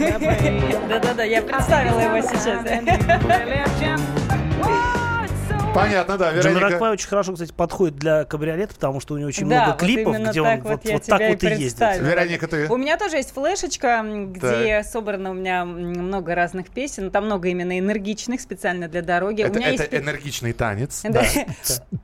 Да-да-да, 0.88 1.24
я 1.24 1.42
представила 1.42 2.00
его 2.00 2.26
сейчас. 2.26 2.64
Понятно, 5.74 6.18
да, 6.18 6.32
Вероника. 6.32 6.48
Джамираквай 6.48 6.90
очень 6.92 7.08
хорошо, 7.08 7.32
кстати, 7.32 7.52
подходит 7.52 7.96
для 7.96 8.24
кабриолета, 8.24 8.74
потому 8.74 9.00
что 9.00 9.14
у 9.14 9.18
него 9.18 9.28
очень 9.28 9.48
Да, 9.48 9.56
много 9.56 9.70
вот 9.70 9.80
клипов, 9.80 10.16
где 10.16 10.42
так 10.42 10.58
он 10.58 10.60
вот 10.62 10.70
вот, 10.70 10.92
вот 10.92 11.04
так 11.04 11.18
тебя 11.18 11.28
и 11.28 11.32
вот 11.32 11.42
и 11.44 11.62
ездит. 11.62 11.80
Вероника, 12.00 12.48
ты? 12.48 12.68
У 12.68 12.76
меня 12.76 12.96
тоже 12.96 13.16
есть 13.16 13.32
флешечка, 13.32 14.02
где 14.04 14.82
собрано 14.82 15.30
у 15.30 15.34
меня 15.34 15.64
много 15.64 16.34
разных 16.34 16.70
песен. 16.70 17.10
Там 17.10 17.26
много 17.26 17.48
именно 17.48 17.78
энергичных, 17.78 18.40
специально 18.40 18.88
для 18.88 19.02
дороги. 19.02 19.42
Это, 19.42 19.52
у 19.52 19.56
меня 19.56 19.72
это 19.72 19.82
есть... 19.84 19.94
энергичный 19.94 20.52
танец. 20.52 21.02
Да. 21.04 21.22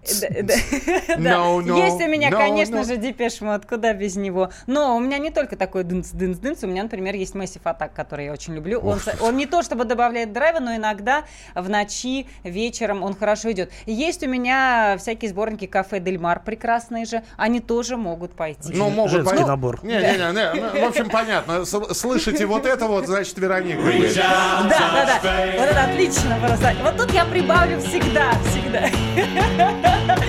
Есть 0.06 2.00
у 2.00 2.08
меня, 2.08 2.30
конечно 2.30 2.85
же, 2.85 2.96
Depeche 2.97 3.40
Mode, 3.40 3.66
куда 3.66 3.92
без 3.92 4.16
него. 4.16 4.50
Но 4.66 4.96
у 4.96 5.00
меня 5.00 5.18
не 5.18 5.30
только 5.30 5.56
такой 5.56 5.82
дынц-дынц-дынц, 5.82 6.64
у 6.64 6.68
меня, 6.68 6.85
например, 6.85 7.14
есть 7.14 7.35
Massive 7.35 7.62
Attack, 7.64 7.90
который 7.94 8.26
я 8.26 8.32
очень 8.32 8.54
люблю. 8.54 8.80
Он 9.20 9.37
не 9.37 9.46
то 9.46 9.62
чтобы 9.62 9.85
добавляет 9.85 10.32
драйва, 10.32 10.61
но 10.61 10.76
иногда 10.76 11.25
в 11.54 11.68
ночи, 11.68 12.26
вечером 12.44 13.02
он 13.02 13.14
хорошо 13.14 13.50
идет. 13.56 13.72
Есть 13.86 14.22
у 14.22 14.28
меня 14.28 14.96
всякие 14.98 15.30
сборники 15.30 15.66
Café 15.66 15.99
del 16.00 16.18
Mar 16.18 16.40
прекрасные 16.44 17.04
же, 17.04 17.22
они 17.36 17.60
тоже 17.60 17.96
могут 17.96 18.32
пойти. 18.32 18.72
Ну, 18.75 18.90
могут 18.90 19.25
понять. 19.25 19.46
набор. 19.46 19.80
Не, 19.82 19.94
не, 19.94 20.00
не, 20.00 20.32
не, 20.32 20.60
ну, 20.60 20.80
в 20.86 20.88
общем, 20.88 21.08
понятно. 21.10 21.64
С- 21.64 21.94
Слышите 21.94 22.46
вот 22.46 22.66
это 22.66 22.86
вот, 22.86 23.06
значит, 23.06 23.36
Вероника. 23.38 23.80
Да, 24.14 24.66
да, 24.68 25.20
да. 25.22 25.46
Вот 25.56 25.64
это 25.66 25.84
отлично 25.84 26.36
просто. 26.44 26.72
Вот 26.82 26.96
тут 26.96 27.12
я 27.12 27.25
прибавлю 27.25 27.80
всегда, 27.80 28.32
всегда. 28.50 28.86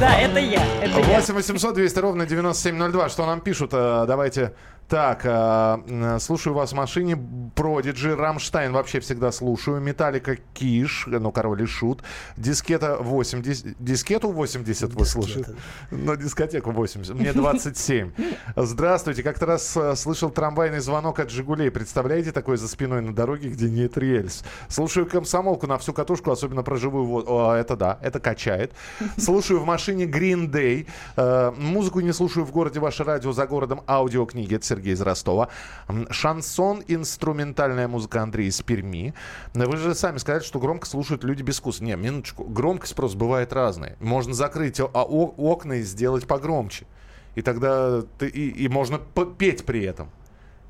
Да, 0.00 0.14
это 0.18 0.38
я. 0.38 0.62
Это 0.82 0.98
я. 0.98 1.04
8 1.18 1.34
800 1.34 1.74
200 1.74 1.98
ровно 1.98 2.24
9702. 2.26 3.08
Что 3.10 3.26
нам 3.26 3.40
пишут? 3.42 3.70
Э, 3.74 4.04
Давайте. 4.06 4.54
Так, 4.90 5.20
э, 5.22 6.18
слушаю 6.18 6.52
вас 6.52 6.72
в 6.72 6.74
машине. 6.74 7.16
Prodigy, 7.54 8.16
Rammstein 8.16 8.72
вообще 8.72 8.98
всегда 8.98 9.30
слушаю. 9.30 9.80
Металлика, 9.80 10.36
Киш, 10.52 11.04
ну, 11.06 11.30
Король 11.30 11.62
и 11.62 11.66
Шут. 11.66 12.02
Дискета 12.36 12.96
80. 12.96 13.76
Дискету 13.78 14.32
80 14.32 14.92
вы 14.92 15.06
слушаете? 15.06 15.54
Ну, 15.92 16.16
дискотеку 16.16 16.72
80. 16.72 17.14
Мне 17.14 17.32
27. 17.32 18.10
Здравствуйте. 18.56 19.22
Как-то 19.22 19.46
раз 19.46 19.76
э, 19.76 19.94
слышал 19.94 20.28
трамвайный 20.28 20.80
звонок 20.80 21.20
от 21.20 21.30
«Жигулей». 21.30 21.70
Представляете, 21.70 22.32
такой 22.32 22.56
за 22.56 22.66
спиной 22.66 23.00
на 23.00 23.14
дороге, 23.14 23.50
где 23.50 23.70
нет 23.70 23.96
рельс. 23.96 24.42
Слушаю 24.68 25.06
комсомолку 25.06 25.68
на 25.68 25.78
всю 25.78 25.92
катушку, 25.92 26.32
особенно 26.32 26.64
про 26.64 26.74
живую 26.74 27.04
воду. 27.04 27.52
Это 27.52 27.76
да, 27.76 27.96
это 28.02 28.18
качает. 28.18 28.72
Слушаю 29.16 29.60
в 29.60 29.64
машине 29.64 30.06
Green 30.06 30.50
Day. 30.50 30.88
Э, 31.16 31.52
музыку 31.56 32.00
не 32.00 32.12
слушаю 32.12 32.44
в 32.44 32.50
городе. 32.50 32.80
Ваше 32.80 33.04
радио 33.04 33.30
за 33.30 33.46
городом. 33.46 33.82
Аудиокниги. 33.86 34.56
Это 34.56 34.66
Сергей 34.66 34.79
из 34.88 35.00
Ростова. 35.00 35.48
Шансон, 36.10 36.82
инструментальная 36.88 37.88
музыка 37.88 38.22
Андрей 38.22 38.48
из 38.48 38.60
Перми. 38.62 39.14
Вы 39.54 39.76
же 39.76 39.94
сами 39.94 40.18
сказали, 40.18 40.42
что 40.42 40.58
громко 40.58 40.86
слушают 40.86 41.24
люди 41.24 41.42
без 41.42 41.58
вкуса. 41.58 41.84
Не, 41.84 41.96
минуточку. 41.96 42.44
Громкость 42.44 42.94
просто 42.94 43.18
бывает 43.18 43.52
разная. 43.52 43.96
Можно 44.00 44.34
закрыть 44.34 44.80
окна 44.80 45.74
и 45.74 45.82
сделать 45.82 46.26
погромче. 46.26 46.86
И 47.34 47.42
тогда 47.42 48.02
ты, 48.18 48.28
и, 48.28 48.64
и 48.64 48.68
можно 48.68 48.98
петь 48.98 49.64
при 49.64 49.84
этом. 49.84 50.10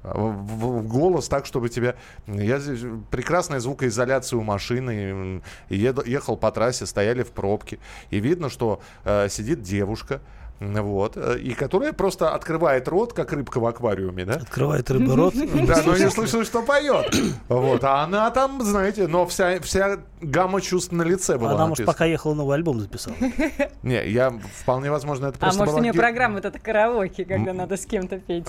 А, 0.02 0.14
В, 0.14 0.86
голос 0.86 1.28
так, 1.28 1.46
чтобы 1.46 1.68
тебя... 1.68 1.94
Я 2.26 2.58
здесь... 2.58 2.80
Прекрасная 3.10 3.60
звукоизоляция 3.60 4.38
у 4.38 4.42
машины. 4.42 5.42
еду- 5.68 6.06
ехал 6.06 6.36
по 6.36 6.50
трассе, 6.50 6.86
стояли 6.86 7.22
в 7.22 7.30
пробке. 7.30 7.78
И 8.10 8.20
видно, 8.20 8.50
что 8.50 8.80
э, 9.04 9.28
сидит 9.28 9.62
девушка 9.62 10.20
вот, 10.60 11.16
э, 11.16 11.38
и 11.38 11.54
которая 11.54 11.94
просто 11.94 12.34
открывает 12.34 12.86
рот, 12.86 13.14
как 13.14 13.32
рыбка 13.32 13.60
в 13.60 13.66
аквариуме, 13.66 14.26
да? 14.26 14.34
Открывает 14.34 14.90
рыба 14.90 15.16
рот. 15.16 15.34
Да, 15.70 15.82
но 15.86 15.96
не 15.96 16.10
слышно, 16.10 16.44
что 16.44 16.62
поет. 16.62 17.14
Вот, 17.48 17.82
а 17.84 18.02
она 18.02 18.30
там, 18.30 18.62
знаете, 18.62 19.06
но 19.06 19.26
вся, 19.26 19.60
вся 19.60 19.98
гамма 20.20 20.60
чувств 20.60 20.92
на 20.92 21.02
лице 21.02 21.38
была 21.38 21.52
Она, 21.52 21.66
может, 21.68 21.86
пока 21.86 22.04
ехала 22.04 22.34
новый 22.34 22.56
альбом 22.56 22.80
записала. 22.80 23.16
Не, 23.82 24.06
я, 24.10 24.30
вполне 24.60 24.90
возможно, 24.90 25.26
это 25.26 25.36
А 25.38 25.40
просто 25.40 25.60
может, 25.60 25.74
у 25.76 25.82
нее 25.82 25.92
программа 25.92 26.36
вот 26.36 26.44
это 26.44 26.58
караоке, 26.58 27.24
когда 27.24 27.52
надо 27.52 27.76
с 27.76 27.86
кем-то 27.86 28.18
петь. 28.18 28.46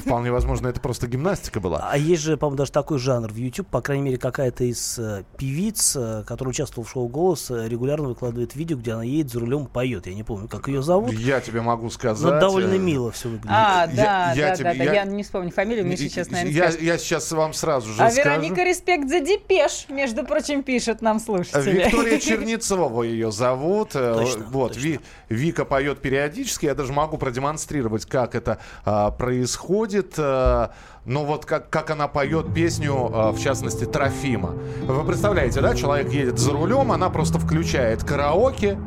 Вполне 0.00 0.32
возможно, 0.32 0.68
это 0.68 0.80
просто 0.80 1.06
гимнастика 1.06 1.60
была. 1.60 1.88
А 1.90 1.96
есть 1.96 2.22
же, 2.22 2.36
по-моему, 2.36 2.56
даже 2.56 2.72
такой 2.72 2.98
жанр 2.98 3.30
в 3.30 3.36
YouTube, 3.36 3.68
по 3.68 3.82
крайней 3.82 4.04
мере, 4.04 4.16
какая-то 4.16 4.64
из 4.64 4.98
э, 4.98 5.24
певиц, 5.36 5.94
э, 5.96 6.24
которая 6.26 6.50
участвовала 6.50 6.86
в 6.86 6.90
шоу 6.90 7.08
«Голос», 7.08 7.50
регулярно 7.50 8.08
выкладывает 8.08 8.54
видео, 8.54 8.76
где 8.76 8.92
она 8.92 9.04
едет 9.04 9.30
за 9.30 9.40
рулем, 9.40 9.66
поет. 9.66 10.06
Я 10.06 10.14
не 10.14 10.22
помню, 10.22 10.48
как 10.48 10.68
ее 10.68 10.82
зовут, 10.82 11.12
Я 11.12 11.40
тебе 11.50 11.60
могу 11.62 11.90
сказать. 11.90 12.22
но 12.32 12.40
довольно 12.40 12.74
э, 12.74 12.78
мило 12.78 13.10
все 13.12 13.28
выглядит. 13.28 13.50
А, 13.50 13.86
Я- 13.92 13.96
да, 13.96 14.32
я 14.34 14.48
да, 14.50 14.54
тебе- 14.56 14.64
да, 14.72 14.74
да. 14.78 14.84
я- 14.84 14.92
Я 14.94 15.04
не 15.04 15.22
вспомню 15.22 15.50
фамилию, 15.50 15.84
мне 15.86 15.96
сейчас, 15.96 16.30
наверное, 16.30 16.52
я, 16.54 16.62
скажет. 16.64 16.82
я 16.82 16.98
сейчас 16.98 17.32
вам 17.32 17.52
сразу 17.52 17.92
же 17.92 18.02
А 18.02 18.10
скажу. 18.10 18.28
Вероника 18.28 18.62
Респект 18.64 19.08
за 19.08 19.20
Депеш, 19.20 19.86
между 19.88 20.24
прочим, 20.24 20.62
пишет 20.62 21.02
нам 21.02 21.20
слушатели. 21.20 21.84
Виктория 21.84 22.18
Чернецова 22.20 23.02
ее 23.02 23.30
зовут. 23.32 23.90
Э, 23.94 24.14
Точно, 24.14 24.44
вот, 24.50 24.72
точно. 24.74 24.80
Ви- 24.86 25.00
Вика 25.28 25.64
поет 25.64 26.00
периодически. 26.00 26.66
Я 26.66 26.74
даже 26.74 26.92
могу 26.92 27.18
продемонстрировать, 27.18 28.06
как 28.06 28.34
это 28.34 28.58
а, 28.84 29.10
происходит. 29.10 30.14
А, 30.18 30.72
ну 31.04 31.24
вот 31.24 31.46
как, 31.46 31.70
как 31.70 31.90
она 31.90 32.08
поет 32.08 32.52
песню, 32.54 33.10
а, 33.12 33.32
в 33.32 33.40
частности, 33.40 33.84
Трофима. 33.84 34.50
Вы 34.82 35.04
представляете, 35.04 35.60
да? 35.60 35.74
Человек 35.74 36.10
едет 36.12 36.38
за 36.38 36.52
рулем, 36.52 36.92
она 36.92 37.10
просто 37.10 37.38
включает 37.38 38.04
караоке 38.04 38.78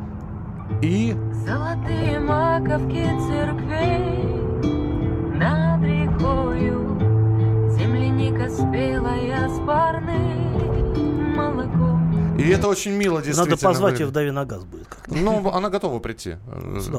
и... 0.84 1.16
Золотые 1.46 2.20
маковки 2.20 3.06
церквей 3.28 4.00
над 5.36 5.84
рекою 5.84 7.00
Земляника 7.72 8.50
спелая 8.50 9.50
с 9.50 9.66
парным 9.66 11.36
молоком 11.36 12.38
И 12.38 12.50
это 12.50 12.68
очень 12.68 12.92
мило, 12.92 13.22
действительно. 13.22 13.52
Надо 13.52 13.62
позвать 13.62 14.00
ее 14.00 14.06
в 14.08 14.12
«Дави 14.12 14.32
на 14.32 14.46
газ» 14.46 14.64
будет 14.64 14.88
как-то. 14.88 15.16
Ну, 15.16 15.50
она 15.50 15.70
готова 15.70 16.00
прийти. 16.00 16.36
С. 16.78 16.92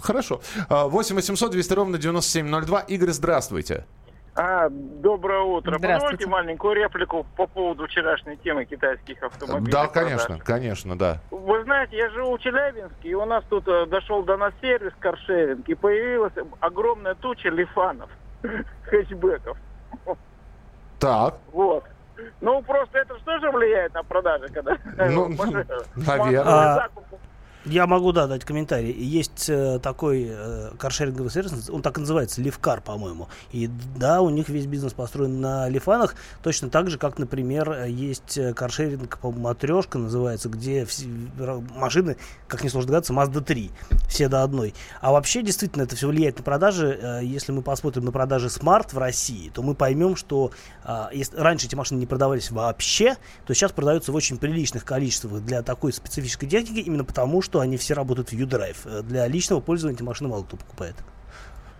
Хорошо. 0.00 0.40
А, 0.68 0.86
8 0.86 1.16
800 1.16 1.50
200 1.50 1.72
ровно 1.72 1.98
9702. 1.98 2.80
Игорь, 2.80 3.10
здравствуйте. 3.10 3.86
А, 4.36 4.68
доброе 4.68 5.42
утро. 5.42 5.78
Позвольте 5.78 6.26
маленькую 6.26 6.74
реплику 6.74 7.24
по 7.36 7.46
поводу 7.46 7.86
вчерашней 7.86 8.36
темы 8.38 8.64
китайских 8.64 9.22
автомобилей. 9.22 9.70
Да, 9.70 9.86
конечно, 9.86 10.38
конечно, 10.40 10.98
да. 10.98 11.20
Вы 11.30 11.62
знаете, 11.62 11.96
я 11.96 12.10
живу 12.10 12.36
в 12.36 12.40
Челябинске, 12.40 13.10
и 13.10 13.14
у 13.14 13.24
нас 13.24 13.44
тут 13.48 13.68
э, 13.68 13.86
дошел 13.86 14.24
до 14.24 14.36
нас 14.36 14.52
сервис 14.60 14.92
каршеринг, 14.98 15.68
и 15.68 15.74
появилась 15.74 16.32
огромная 16.58 17.14
туча 17.14 17.48
лифанов, 17.48 18.10
хэтчбеков. 18.84 19.56
Так, 20.98 21.34
Вот. 21.52 21.84
Ну, 22.40 22.62
просто 22.62 22.98
это 22.98 23.18
что 23.18 23.38
же 23.40 23.50
влияет 23.50 23.92
на 23.94 24.02
продажи, 24.02 24.48
когда... 24.48 24.76
Ну, 25.10 25.28
наверное. 25.96 26.88
Я 27.64 27.86
могу, 27.86 28.12
да, 28.12 28.26
дать 28.26 28.44
комментарий. 28.44 28.92
Есть 28.92 29.48
э, 29.48 29.78
такой 29.82 30.26
э, 30.28 30.72
каршеринговый 30.78 31.30
сервис, 31.30 31.70
он 31.70 31.80
так 31.80 31.96
и 31.96 32.00
называется, 32.00 32.42
Лифкар, 32.42 32.82
по-моему. 32.82 33.28
И 33.52 33.70
да, 33.96 34.20
у 34.20 34.28
них 34.28 34.50
весь 34.50 34.66
бизнес 34.66 34.92
построен 34.92 35.40
на 35.40 35.66
лифанах, 35.70 36.14
точно 36.42 36.68
так 36.68 36.90
же, 36.90 36.98
как, 36.98 37.18
например, 37.18 37.70
э, 37.70 37.90
есть 37.90 38.36
э, 38.36 38.52
каршеринг, 38.52 39.18
по-моему, 39.18 39.44
матрешка 39.44 39.96
называется, 39.96 40.50
где 40.50 40.84
все, 40.84 41.06
машины, 41.74 42.18
как 42.48 42.64
несложно 42.64 42.88
догадаться, 42.88 43.14
Mazda 43.14 43.42
3, 43.42 43.70
все 44.08 44.28
до 44.28 44.42
одной. 44.42 44.74
А 45.00 45.12
вообще, 45.12 45.40
действительно, 45.40 45.84
это 45.84 45.96
все 45.96 46.08
влияет 46.08 46.36
на 46.36 46.44
продажи. 46.44 46.98
Э, 47.00 47.20
Если 47.22 47.50
мы 47.52 47.62
посмотрим 47.62 48.04
на 48.04 48.12
продажи 48.12 48.48
Smart 48.48 48.88
в 48.92 48.98
России, 48.98 49.48
то 49.48 49.62
мы 49.62 49.74
поймем, 49.74 50.16
что 50.16 50.50
а, 50.84 51.08
если 51.12 51.36
раньше 51.36 51.66
эти 51.66 51.74
машины 51.74 51.98
не 51.98 52.06
продавались 52.06 52.50
вообще, 52.50 53.16
то 53.46 53.54
сейчас 53.54 53.72
продаются 53.72 54.12
в 54.12 54.14
очень 54.14 54.36
приличных 54.36 54.84
количествах 54.84 55.42
для 55.42 55.62
такой 55.62 55.94
специфической 55.94 56.46
техники, 56.46 56.80
именно 56.80 57.04
потому, 57.04 57.40
что 57.40 57.53
они 57.60 57.76
все 57.76 57.94
работают 57.94 58.28
в 58.30 58.32
U-Drive. 58.32 58.76
Э, 58.86 59.02
Для 59.02 59.26
личного 59.26 59.60
пользования 59.60 59.96
эти 59.96 60.02
машины 60.04 60.30
мало 60.30 60.44
кто 60.44 60.56
покупает. 60.56 60.94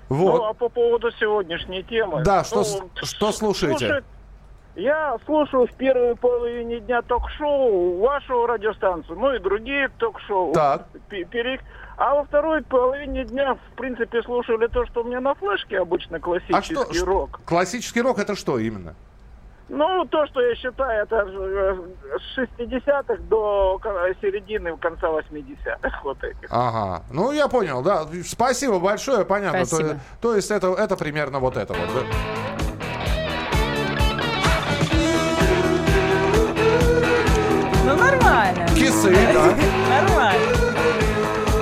вот. 0.08 0.38
Ну, 0.38 0.44
а 0.44 0.54
по 0.54 0.68
поводу 0.68 1.10
сегодняшней 1.12 1.82
темы... 1.82 2.22
Да, 2.24 2.44
что, 2.44 2.62
ну, 2.62 2.90
что 3.04 3.32
слушаете? 3.32 3.78
Слушай, 3.78 4.02
Я 4.76 5.16
слушаю 5.24 5.66
в 5.66 5.72
первой 5.76 6.16
половине 6.16 6.80
дня 6.80 7.00
ток-шоу 7.02 7.98
вашу 8.00 8.46
радиостанцию, 8.46 9.18
ну 9.18 9.32
и 9.34 9.38
другие 9.38 9.88
ток-шоу. 9.98 10.52
Так. 10.52 10.88
Пе- 11.08 11.24
пере- 11.24 11.60
А 11.96 12.14
во 12.16 12.24
второй 12.24 12.62
половине 12.62 13.24
дня, 13.24 13.54
в 13.54 13.76
принципе, 13.76 14.20
слушали 14.22 14.66
то, 14.66 14.84
что 14.86 15.02
у 15.02 15.04
меня 15.04 15.20
на 15.20 15.34
флешке 15.36 15.78
обычно 15.78 16.16
А 16.16 16.20
классический 16.20 16.74
что, 16.74 16.92
ш- 16.92 17.04
рок. 17.04 17.40
классический 17.46 18.02
рок 18.02 18.18
это 18.18 18.34
что 18.34 18.58
именно? 18.58 18.94
Ну, 19.68 20.04
то, 20.10 20.26
что 20.26 20.42
я 20.42 20.54
считаю, 20.56 21.04
это 21.04 21.26
э, 21.26 21.76
с 22.18 22.38
60-х 22.38 23.16
до 23.28 23.80
середины, 24.20 24.76
конца 24.76 25.08
80-х. 25.08 26.00
Вот 26.04 26.22
этих. 26.22 26.48
Ага, 26.50 27.02
ну 27.10 27.32
я 27.32 27.48
понял, 27.48 27.82
да. 27.82 28.06
Спасибо 28.24 28.78
большое, 28.78 29.24
понятно. 29.24 29.60
То, 29.60 29.66
Спасибо. 29.66 30.00
то 30.20 30.36
есть 30.36 30.50
это, 30.50 30.68
это 30.74 30.96
примерно 30.96 31.38
вот 31.38 31.56
это 31.56 31.72
вот. 31.72 31.88
да? 31.94 32.00
Ну, 37.84 37.96
нормально. 37.96 38.66
Кисы, 38.76 39.14
да. 39.32 39.54
Нормально. 39.88 40.73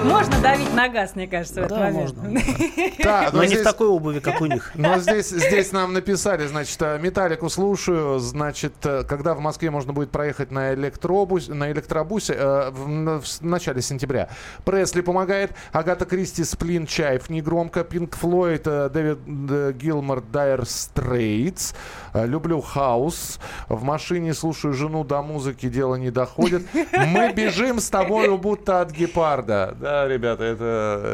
Можно 0.05 0.41
давить 0.41 0.75
на 0.75 0.89
газ, 0.89 1.15
мне 1.15 1.27
кажется, 1.27 1.63
в 1.63 1.65
этот 1.65 1.79
Да, 1.79 1.85
момент. 1.85 2.17
можно. 2.17 2.41
Так, 3.03 3.33
Но 3.33 3.41
не 3.43 3.47
в 3.49 3.51
здесь- 3.51 3.63
такой 3.63 3.89
обуви, 3.89 4.21
как 4.21 4.41
у 4.41 4.47
них. 4.47 4.73
Но 4.75 4.99
здесь, 4.99 5.29
здесь 5.31 5.73
нам 5.73 5.93
написали, 5.93 6.47
значит, 6.47 6.81
э, 6.83 6.99
Металлику 7.01 7.49
слушаю, 7.49 8.19
значит, 8.19 8.75
э, 8.85 9.05
когда 9.05 9.35
в 9.35 9.41
Москве 9.41 9.71
можно 9.71 9.93
будет 9.93 10.11
проехать 10.11 10.51
на, 10.51 10.75
электробусе, 10.75 11.53
на 11.55 11.71
электробусе 11.73 12.35
э, 12.37 12.71
в, 12.71 12.89
н- 12.89 13.21
в 13.21 13.27
с- 13.27 13.41
начале 13.41 13.83
сентября. 13.83 14.29
Пресли 14.65 15.01
помогает, 15.01 15.53
Агата 15.73 16.05
Кристи, 16.05 16.45
Сплин, 16.45 16.87
Чаев, 16.87 17.31
негромко, 17.31 17.85
Pink 17.85 18.17
Floyd, 18.17 18.63
э, 18.67 18.89
Дэвид 18.89 19.19
э, 19.51 19.73
Гилмор, 19.77 20.21
Dire 20.23 20.65
Straits. 20.67 21.75
Э, 22.15 22.27
Люблю 22.27 22.61
хаус. 22.61 23.39
В 23.69 23.83
машине 23.85 24.35
слушаю 24.35 24.75
жену 24.75 25.05
до 25.05 25.23
музыки, 25.23 25.69
дело 25.69 25.97
не 25.97 26.11
доходит. 26.11 26.63
Мы 26.93 27.33
бежим 27.33 27.81
с 27.81 27.89
тобою, 27.91 28.39
будто 28.39 28.81
от 28.81 28.91
гепарда. 28.93 29.75
Да, 29.81 29.92
ребята, 30.09 30.45
это, 30.45 30.65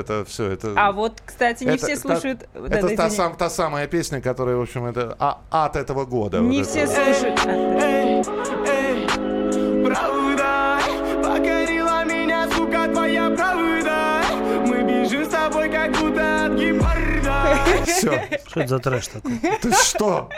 это 0.01 0.25
все. 0.25 0.51
Это... 0.53 0.73
А 0.77 0.93
вот, 0.93 1.21
кстати, 1.25 1.65
не 1.65 1.71
Это 1.75 1.87
все 1.87 1.95
та- 1.97 2.01
слушают... 2.01 2.49
Да, 2.55 2.77
это 2.79 2.89
да, 2.89 2.97
та, 2.97 3.11
сам- 3.11 3.37
та 3.37 3.51
самая 3.51 3.87
песня, 3.87 4.21
которая, 4.21 4.57
в 4.57 4.61
общем, 4.63 4.87
это 4.87 5.15
а- 5.19 5.39
ад 5.51 5.77
этого 5.77 6.05
года. 6.05 6.39
Не 6.41 6.59
Вот 6.59 6.67
все 6.67 6.81
это. 6.81 6.93
слушают... 6.93 7.41
А, 7.47 8.23
Правда 9.85 10.79
покорила 11.23 12.05
меня, 12.05 12.49
сука, 12.51 12.89
твоя 12.93 13.31
правда. 13.31 14.21
Мы 14.67 14.83
бежим 14.83 15.25
с 15.25 15.29
тобой, 15.29 15.69
как 15.71 15.93
будто 15.93 16.45
от 16.47 16.53
гепарда. 16.55 17.59
Все. 17.87 18.23
Что 18.47 18.61
это 18.61 18.69
за 18.69 18.79
трэш 18.79 19.09
такой? 19.09 19.33
Ты 19.63 19.73
что? 19.73 20.29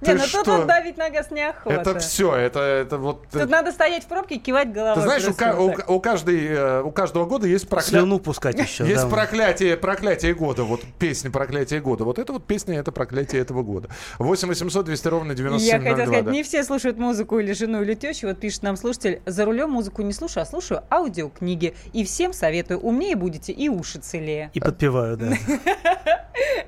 Не, 0.00 0.14
ну 0.14 0.20
тут 0.20 0.28
что? 0.28 0.56
вот 0.56 0.66
давить 0.66 0.96
на 0.96 1.10
газ 1.10 1.30
неохота. 1.30 1.74
Это 1.74 1.98
все, 1.98 2.34
это, 2.34 2.60
это 2.60 2.96
вот... 2.96 3.28
Тут 3.30 3.50
надо 3.50 3.70
стоять 3.70 4.04
в 4.04 4.06
пробке 4.06 4.36
и 4.36 4.38
кивать 4.38 4.72
головой. 4.72 4.94
Ты 4.96 5.02
знаешь, 5.02 5.28
у, 5.28 5.34
ка- 5.34 5.56
у, 5.58 5.94
у 5.94 6.00
каждой, 6.00 6.46
э, 6.46 6.82
у 6.82 6.90
каждого 6.90 7.26
года 7.26 7.46
есть 7.46 7.68
проклятие. 7.68 8.00
Слюну 8.00 8.18
пускать 8.18 8.58
еще. 8.58 8.86
Есть 8.86 9.02
да. 9.02 9.08
проклятие, 9.08 9.76
проклятие 9.76 10.34
года. 10.34 10.64
Вот 10.64 10.80
песня 10.98 11.30
проклятие 11.30 11.80
года. 11.80 12.04
Вот 12.04 12.18
это 12.18 12.32
вот 12.32 12.46
песня, 12.46 12.78
это 12.78 12.92
проклятие 12.92 13.42
этого 13.42 13.62
года. 13.62 13.88
8 14.18 14.48
800 14.48 14.86
200 14.86 15.08
ровно 15.08 15.32
Я 15.32 15.36
9702. 15.36 15.90
хотела 15.90 16.06
сказать, 16.06 16.24
да. 16.24 16.30
не 16.30 16.42
все 16.42 16.64
слушают 16.64 16.98
музыку 16.98 17.38
или 17.38 17.52
жену, 17.52 17.82
или 17.82 17.94
тещу. 17.94 18.28
Вот 18.28 18.40
пишет 18.40 18.62
нам 18.62 18.76
слушатель, 18.76 19.20
за 19.26 19.44
рулем 19.44 19.70
музыку 19.70 20.02
не 20.02 20.12
слушаю, 20.12 20.44
а 20.44 20.46
слушаю 20.46 20.82
аудиокниги. 20.90 21.74
И 21.92 22.04
всем 22.04 22.32
советую, 22.32 22.80
умнее 22.80 23.16
будете 23.16 23.52
и 23.52 23.68
уши 23.68 23.98
целее. 23.98 24.50
И 24.54 24.60
подпеваю, 24.60 25.16
да. 25.16 25.28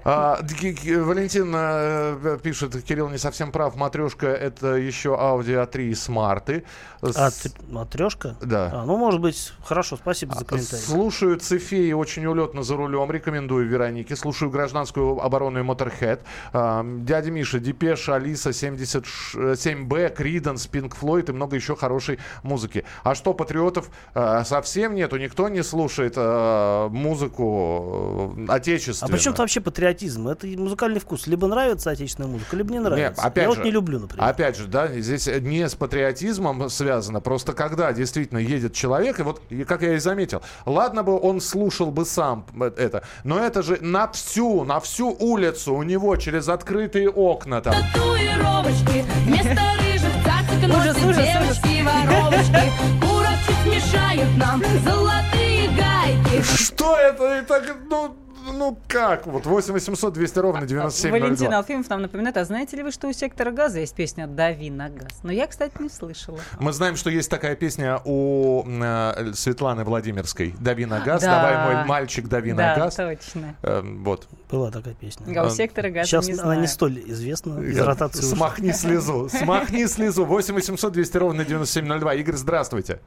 А, 0.05 0.40
Валентин 0.42 1.53
э, 1.55 2.38
пишет, 2.42 2.83
Кирилл 2.83 3.09
не 3.09 3.18
совсем 3.22 3.52
прав, 3.52 3.76
матрешка 3.76 4.26
это 4.26 4.74
еще 4.74 5.11
Audi 5.18 5.54
A3 5.64 5.82
и 5.85 5.94
смарты. 5.94 6.64
С- 7.00 7.16
А 7.16 7.30
т- 7.30 7.50
матрешка? 7.70 8.37
Да. 8.42 8.70
А, 8.72 8.85
ну, 8.85 8.96
может 8.96 9.20
быть, 9.20 9.52
хорошо, 9.64 9.96
спасибо 9.96 10.35
за 10.35 10.44
комментарий. 10.44 10.82
Слушаю 10.85 11.38
Цефеи 11.38 11.92
очень 11.92 12.26
улетно 12.26 12.62
за 12.62 12.76
рулем. 12.76 13.11
Рекомендую 13.11 13.66
Веронике. 13.68 14.14
Слушаю 14.16 14.50
гражданскую 14.50 15.20
оборону 15.20 15.61
и 15.61 15.62
Motorhead. 15.62 16.20
А, 16.52 16.85
Дядя 16.85 17.30
Миша, 17.30 17.58
Депеш, 17.58 18.08
Алиса, 18.08 18.52
77Б, 18.52 20.11
Криденс, 20.14 20.66
Пинк 20.66 20.94
Флойд 20.96 21.28
и 21.28 21.32
много 21.32 21.56
еще 21.56 21.76
хорошей 21.76 22.18
музыки. 22.42 22.85
А 23.04 23.14
что, 23.14 23.35
патриотов 23.35 23.90
а, 24.14 24.44
совсем 24.44 24.94
нету? 24.94 25.16
Никто 25.16 25.48
не 25.48 25.62
слушает 25.62 26.14
а, 26.16 26.88
музыку 26.88 28.35
э, 28.38 28.46
А 28.48 28.54
отечественную? 28.54 29.12
при 29.16 29.22
чем 29.22 29.35
вообще 29.35 29.61
патриотизм? 29.61 30.28
Это 30.28 30.46
музыкальный 30.46 31.00
вкус. 31.00 31.26
Либо 31.26 31.46
нравится 31.46 31.90
отечественная 31.90 32.28
музыка, 32.30 32.56
либо 32.56 32.70
не 32.72 32.78
нравится. 32.78 33.00
нравится. 33.02 33.12
Опять 33.18 33.44
Я 33.44 33.51
же, 33.51 33.57
вот 33.57 33.64
не 33.64 33.70
люблю, 33.70 33.98
например. 33.98 34.29
Опять 34.29 34.57
же, 34.57 34.66
да, 34.66 34.88
здесь 34.88 35.27
не 35.27 35.68
с 35.68 35.75
патриотизмом 35.75 36.68
связано, 36.68 37.20
просто 37.20 37.53
когда 37.53 37.92
действительно 37.92 38.38
едет 38.38 38.75
человек, 38.75 39.20
и 39.20 39.22
вот, 39.22 39.42
и 39.51 39.64
как 39.64 39.83
я 39.83 39.94
и 39.94 39.98
заметил, 39.98 40.42
ладно 40.66 41.03
бы 41.03 41.18
он 41.18 41.40
слушал 41.40 41.90
бы 41.90 42.05
сам 42.05 42.46
это, 42.77 43.03
но 43.25 43.38
это 43.38 43.62
же 43.62 43.79
на 43.81 44.11
всю, 44.11 44.64
на 44.64 44.81
всю 44.81 45.16
улицу 45.18 45.75
у 45.75 45.83
него 45.83 46.16
через 46.16 46.48
открытые 46.48 47.11
окна 47.11 47.61
там. 47.61 47.75
Татуировочки 47.75 49.05
вместо 49.27 49.61
рыжих 49.81 50.12
цацик 50.25 50.62
Ужас, 50.68 50.96
девочки 50.96 51.83
воровочки. 51.83 52.72
Курочек 53.01 53.66
мешают 53.66 54.37
нам 54.37 54.62
золотые 54.85 55.68
гайки. 55.70 56.42
Что 56.42 56.96
это? 56.96 57.25
Это, 57.25 57.62
ну, 57.88 58.16
ну 58.52 58.78
как? 58.88 59.26
Вот 59.26 59.46
8 59.46 59.72
800 59.72 60.12
200 60.14 60.38
ровно 60.38 60.66
9702. 60.66 61.11
Валентин 61.20 61.52
Алфимов 61.55 61.88
нам 61.90 62.02
напоминает, 62.02 62.37
а 62.37 62.44
знаете 62.44 62.76
ли 62.76 62.83
вы, 62.83 62.90
что 62.90 63.09
у 63.09 63.12
сектора 63.12 63.50
газа 63.50 63.81
есть 63.81 63.94
песня 63.94 64.26
«Дави 64.26 64.70
на 64.70 64.88
газ»? 64.88 65.20
Но 65.22 65.33
я, 65.33 65.46
кстати, 65.46 65.72
не 65.81 65.88
слышала. 65.88 66.38
Мы 66.59 66.72
знаем, 66.72 66.96
что 66.96 67.11
есть 67.11 67.31
такая 67.31 67.55
песня 67.57 68.00
у 68.05 68.64
э, 68.66 69.33
Светланы 69.35 69.85
Владимирской. 69.85 70.55
«Дави 70.59 70.87
на 70.87 71.00
газ», 71.00 71.22
Да. 71.22 71.37
«Давай, 71.42 71.74
мой 71.76 71.85
мальчик, 71.87 72.28
дави 72.28 72.52
на 72.52 72.59
Да, 72.59 72.76
газ». 72.76 72.96
точно. 72.96 73.55
Э, 73.62 73.81
вот. 73.83 74.28
Была 74.50 74.70
такая 74.70 74.94
песня. 74.94 75.40
А 75.40 75.46
у 75.46 75.50
сектора 75.50 75.90
газа 75.90 76.09
Сейчас 76.09 76.26
не 76.26 76.33
она 76.35 76.42
знаю. 76.42 76.61
не 76.61 76.66
столь 76.66 77.00
известна 77.07 77.61
из 77.61 77.76
Я- 77.76 77.85
ротации. 77.85 78.18
ушла. 78.24 78.37
Смахни 78.37 78.72
слезу. 78.72 79.28
Смахни 79.33 79.87
слезу. 79.87 80.24
8 80.24 80.55
800 80.55 80.92
200 80.92 81.16
ровно 81.16 81.44
9702. 81.44 82.14
Игорь, 82.14 82.35
здравствуйте. 82.37 83.00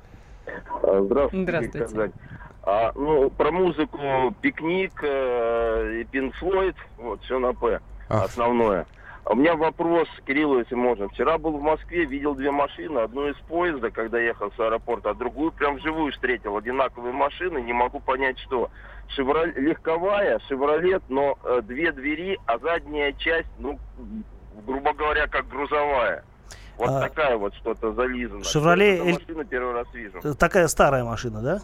Здравствуйте. 0.82 1.88
Здравствуйте. 1.88 2.14
А, 2.68 2.92
ну, 2.96 3.30
про 3.30 3.52
музыку 3.52 4.00
«Пикник» 4.42 4.94
э, 5.04 6.00
и 6.02 6.04
«Пинк 6.06 6.34
Флойд», 6.38 6.76
вот, 6.98 7.22
все 7.22 7.38
на 7.38 7.54
«П», 7.54 7.80
основное. 8.10 8.88
А 9.24 9.34
у 9.34 9.36
меня 9.36 9.56
вопрос 9.56 10.08
Кириллу, 10.26 10.60
если 10.60 10.76
можно. 10.76 11.08
Вчера 11.10 11.38
был 11.38 11.58
в 11.58 11.62
Москве, 11.62 12.06
видел 12.06 12.36
две 12.36 12.52
машины. 12.52 13.00
Одну 13.00 13.28
из 13.28 13.36
поезда, 13.48 13.90
когда 13.90 14.20
ехал 14.20 14.52
с 14.52 14.60
аэропорта, 14.60 15.12
а 15.12 15.14
другую 15.16 15.52
прям 15.52 15.76
вживую 15.78 16.12
встретил. 16.12 16.58
Одинаковые 16.58 17.14
машины, 17.14 17.60
не 17.60 17.74
могу 17.74 18.00
понять, 18.00 18.38
что. 18.40 18.70
Шевроле, 19.10 19.52
легковая, 19.54 20.40
«Шевролет», 20.48 21.04
но 21.10 21.38
э, 21.44 21.62
две 21.64 21.92
двери, 21.92 22.40
а 22.48 22.58
задняя 22.58 23.14
часть, 23.14 23.50
ну, 23.60 23.78
грубо 24.66 24.94
говоря, 24.94 25.28
как 25.28 25.48
грузовая. 25.48 26.24
Вот 26.78 26.90
А, 26.90 27.02
такая 27.02 27.38
вот 27.38 27.54
что-то 27.56 27.94
зализано. 27.94 28.44
«Шевроле» 28.44 28.98
Эль- 28.98 29.14
машину 29.14 29.46
первый 29.46 29.74
раз 29.74 29.88
вижу. 29.94 30.20
Такая 30.36 30.68
старая 30.68 31.04
машина, 31.04 31.42
да? 31.42 31.62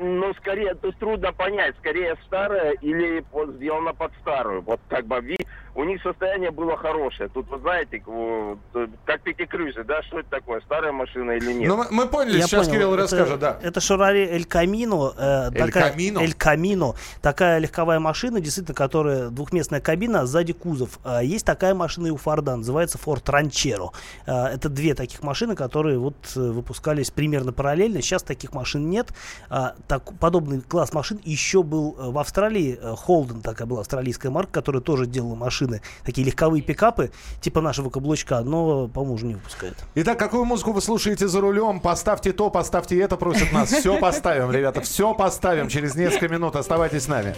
Ну, 0.00 0.32
скорее, 0.34 0.74
то 0.74 0.88
есть 0.88 0.98
трудно 0.98 1.32
понять, 1.32 1.76
скорее 1.78 2.16
старая 2.24 2.72
или 2.80 3.24
вот 3.30 3.50
сделана 3.56 3.92
под 3.92 4.12
старую. 4.20 4.62
Вот 4.62 4.80
как 4.88 5.06
бы 5.06 5.36
у 5.74 5.84
них 5.84 6.02
состояние 6.02 6.50
было 6.50 6.76
хорошее. 6.76 7.28
Тут, 7.32 7.48
вы 7.48 7.58
знаете, 7.60 8.02
э, 8.06 8.86
как 9.04 9.22
пятикрюзы, 9.22 9.84
да, 9.84 10.02
что 10.02 10.18
это 10.20 10.28
такое, 10.30 10.60
старая 10.60 10.92
машина 10.92 11.32
или 11.32 11.52
нет? 11.52 11.68
Ну, 11.68 11.76
мы, 11.78 11.86
мы 11.90 12.06
поняли, 12.06 12.38
Я 12.38 12.46
сейчас 12.46 12.66
понял. 12.66 12.72
Кирилл 12.78 12.92
Это- 12.94 13.02
расскажет, 13.02 13.38
да. 13.40 13.58
Это 13.62 13.80
Шевроле 13.80 14.30
Эль 14.30 14.44
Камино. 14.44 15.12
э, 15.16 15.50
Эль 15.54 15.66
такая- 15.66 15.90
Камино? 15.90 16.18
Эль 16.20 16.34
Камино. 16.34 16.94
Такая 17.20 17.58
легковая 17.58 18.00
машина, 18.00 18.40
действительно, 18.40 18.74
которая 18.74 19.28
двухместная 19.30 19.80
кабина, 19.80 20.20
а 20.22 20.26
сзади 20.26 20.52
кузов. 20.52 20.98
А 21.04 21.22
Есть 21.22 21.46
такая 21.46 21.74
машина 21.74 22.08
и 22.08 22.10
у 22.10 22.16
Форда, 22.16 22.56
называется 22.56 22.98
Ford 23.04 23.22
Ranchero. 23.24 23.90
Э, 24.26 24.46
Это 24.52 24.68
две 24.68 24.94
таких 24.94 25.22
машины, 25.22 25.54
которые 25.54 25.98
вот 25.98 26.16
э, 26.36 26.40
выпускались 26.40 27.10
примерно 27.10 27.52
параллельно. 27.52 28.02
Сейчас 28.02 28.22
таких 28.22 28.52
машин 28.52 28.90
нет. 28.90 29.08
А, 29.48 29.74
так- 29.88 30.12
подобный 30.18 30.60
класс 30.60 30.92
машин 30.92 31.20
еще 31.24 31.62
был 31.62 31.96
э, 31.98 32.10
в 32.10 32.18
Австралии. 32.18 32.78
э, 32.80 32.94
Holden 33.06 33.40
такая 33.42 33.66
была 33.66 33.80
австралийская 33.80 34.30
марка, 34.30 34.52
которая 34.52 34.82
тоже 34.82 35.06
делала 35.06 35.34
машины, 35.34 35.61
такие 36.04 36.26
легковые 36.26 36.62
пикапы, 36.62 37.10
типа 37.40 37.60
нашего 37.60 37.90
каблучка, 37.90 38.40
но, 38.40 38.88
по-моему, 38.88 39.14
уже 39.14 39.26
не 39.26 39.34
выпускает. 39.34 39.76
Итак, 39.94 40.18
какую 40.18 40.44
музыку 40.44 40.72
вы 40.72 40.80
слушаете 40.80 41.28
за 41.28 41.40
рулем? 41.40 41.80
Поставьте 41.80 42.32
то, 42.32 42.50
поставьте 42.50 42.98
это, 43.00 43.16
просят 43.16 43.52
нас. 43.52 43.70
Все 43.72 43.98
поставим, 43.98 44.50
ребята, 44.50 44.80
все 44.80 45.14
поставим. 45.14 45.68
Через 45.68 45.94
несколько 45.94 46.28
минут 46.28 46.56
оставайтесь 46.56 47.04
с 47.04 47.08
нами. 47.08 47.34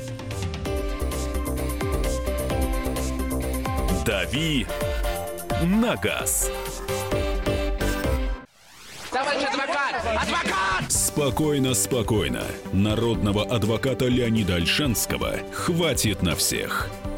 «Дави 4.05 4.67
на 5.63 5.97
газ». 5.97 6.51
Товарищ 9.11 9.45
адвокат! 9.45 9.95
Адвокат! 10.05 10.93
Спокойно, 10.93 11.73
спокойно. 11.73 12.43
Народного 12.73 13.45
адвоката 13.45 14.07
Леонида 14.07 14.57
Альшанского 14.57 15.37
хватит 15.53 16.23
на 16.23 16.35
всех. 16.35 16.91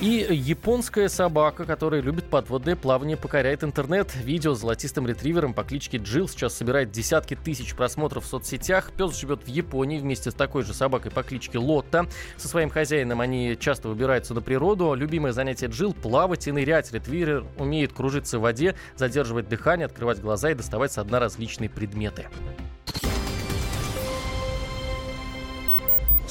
И 0.00 0.28
японская 0.30 1.08
собака, 1.08 1.64
которая 1.64 2.00
любит 2.00 2.26
подводное 2.26 2.76
плавание, 2.76 3.16
покоряет 3.16 3.64
интернет. 3.64 4.14
Видео 4.14 4.54
с 4.54 4.60
золотистым 4.60 5.08
ретривером 5.08 5.54
по 5.54 5.64
кличке 5.64 5.98
Джилл 5.98 6.28
сейчас 6.28 6.54
собирает 6.54 6.92
десятки 6.92 7.34
тысяч 7.34 7.74
просмотров 7.74 8.24
в 8.24 8.28
соцсетях. 8.28 8.92
Пес 8.96 9.18
живет 9.18 9.42
в 9.42 9.48
Японии 9.48 9.98
вместе 9.98 10.30
с 10.30 10.34
такой 10.34 10.62
же 10.62 10.72
собакой 10.72 11.10
по 11.10 11.24
кличке 11.24 11.58
Лотта. 11.58 12.06
Со 12.36 12.46
своим 12.46 12.70
хозяином 12.70 13.20
они 13.20 13.56
часто 13.58 13.88
выбираются 13.88 14.34
на 14.34 14.40
природу. 14.40 14.94
Любимое 14.94 15.32
занятие 15.32 15.66
Джилл– 15.66 15.94
плавать 16.02 16.46
и 16.46 16.52
нырять. 16.52 16.92
Ретривер 16.92 17.44
умеет 17.58 17.92
кружиться 17.92 18.38
в 18.38 18.42
воде, 18.42 18.76
задерживать 18.94 19.48
дыхание, 19.48 19.86
открывать 19.86 20.20
глаза 20.20 20.52
и 20.52 20.54
доставать 20.54 20.92
со 20.92 21.02
дна 21.02 21.18
различные 21.18 21.70
предметы. 21.70 22.28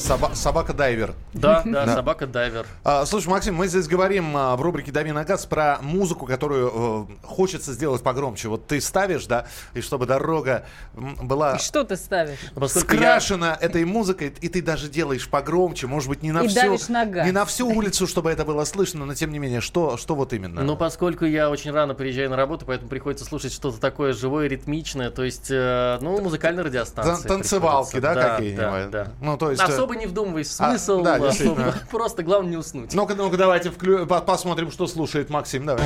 Соба- 0.08 0.34
Собака-дайвер. 0.36 1.14
Да, 1.34 1.62
да, 1.66 1.86
собака-дайвер. 1.94 2.66
А, 2.84 3.06
слушай, 3.06 3.28
Максим, 3.28 3.54
мы 3.56 3.68
здесь 3.68 3.88
говорим 3.88 4.36
а, 4.36 4.56
в 4.56 4.62
рубрике 4.62 4.92
«Дави 4.92 5.12
на 5.12 5.24
газ» 5.24 5.46
про 5.46 5.78
музыку, 5.82 6.26
которую 6.26 7.08
э, 7.22 7.28
хочется 7.28 7.74
сделать 7.74 8.02
погромче. 8.02 8.48
Вот 8.48 8.66
ты 8.66 8.82
ставишь, 8.82 9.28
да, 9.28 9.46
и 9.76 9.82
чтобы 9.82 10.08
дорога 10.08 10.66
была 10.96 11.58
И 11.58 11.60
что 11.60 11.84
ты 11.84 11.96
ставишь? 11.96 12.40
Я- 12.56 12.68
скрашена 12.68 13.56
этой 13.60 13.86
музыкой, 13.86 14.34
и 14.42 14.48
ты 14.50 14.64
даже 14.64 14.88
делаешь 14.90 15.30
погромче, 15.30 15.86
может 15.86 16.10
быть, 16.10 16.24
не 16.24 16.32
на 16.32 16.42
И 16.44 16.48
всю... 16.48 16.92
на 16.92 17.06
газ. 17.06 17.26
Не 17.26 17.32
на 17.32 17.46
всю 17.46 17.68
улицу, 17.68 18.08
чтобы 18.08 18.32
это 18.32 18.46
было 18.46 18.64
слышно, 18.66 19.06
но 19.06 19.14
тем 19.14 19.32
не 19.32 19.38
менее, 19.38 19.62
что, 19.62 19.98
что 19.98 20.16
вот 20.16 20.34
именно? 20.34 20.64
Ну, 20.64 20.76
поскольку 20.76 21.26
я 21.26 21.52
очень 21.52 21.70
рано 21.72 21.94
приезжаю 21.94 22.32
на 22.32 22.36
работу, 22.36 22.66
поэтому 22.66 22.90
приходится 22.90 23.26
слушать 23.26 23.54
что-то 23.54 23.80
такое 23.80 24.14
живое, 24.14 24.48
ритмичное, 24.48 25.12
то 25.12 25.24
есть, 25.24 25.52
э, 25.52 26.00
ну, 26.02 26.20
музыкальная 26.20 26.64
радиостанция. 26.64 27.16
Тан- 27.18 27.28
танцевалки, 27.28 27.92
приходится. 28.00 28.16
да, 28.22 28.36
какие-нибудь? 28.38 28.90
Да, 28.92 29.04
да. 29.06 29.12
Ну, 29.22 29.38
то 29.38 29.52
есть, 29.52 29.62
Особо 29.62 29.97
не 29.98 30.06
вдумываясь 30.06 30.48
в 30.48 30.62
а, 30.62 30.70
смысл, 30.70 31.02
да, 31.02 31.16
особо- 31.16 31.28
действительно. 31.30 31.74
просто 31.92 32.24
главное 32.24 32.52
не 32.52 32.58
уснуть. 32.58 32.94
Ну-ка, 32.94 33.16
ну-ка, 33.16 33.38
давайте 33.38 33.70
вклю- 33.70 34.06
по- 34.06 34.22
посмотрим, 34.22 34.72
что 34.72 34.88
слушает 34.88 35.30
Максим. 35.30 35.66
Давай. 35.66 35.84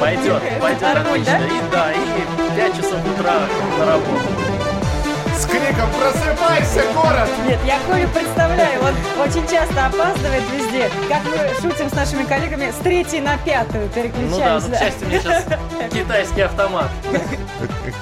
Пойдет, 0.00 0.42
пойдет 0.60 0.82
отлично. 0.82 1.36
И 1.36 1.70
да, 1.72 1.92
и 1.92 2.56
5 2.56 2.76
часов 2.76 2.98
утра 3.14 3.40
на 3.78 3.86
работу. 3.86 4.20
С 5.38 5.46
криком 5.46 5.88
«Просыпайся, 6.00 6.27
город!» 6.94 7.28
Нет, 7.46 7.58
я 7.66 7.78
Колю 7.88 8.08
представляю, 8.08 8.80
он 8.82 8.94
очень 9.22 9.46
часто 9.48 9.86
опаздывает 9.86 10.42
везде. 10.52 10.90
Как 11.08 11.22
мы 11.24 11.48
шутим 11.60 11.88
с 11.88 11.92
нашими 11.92 12.24
коллегами, 12.24 12.70
с 12.70 12.76
третьей 12.82 13.20
на 13.20 13.36
пятую 13.38 13.84
Ну 13.84 13.88
да, 13.94 14.02
переключаемся. 14.02 14.68
ну, 14.68 14.74
к 14.74 14.78
счастью, 14.78 15.08
меня 15.08 15.20
сейчас 15.20 15.44
китайский 15.92 16.40
автомат. 16.42 16.88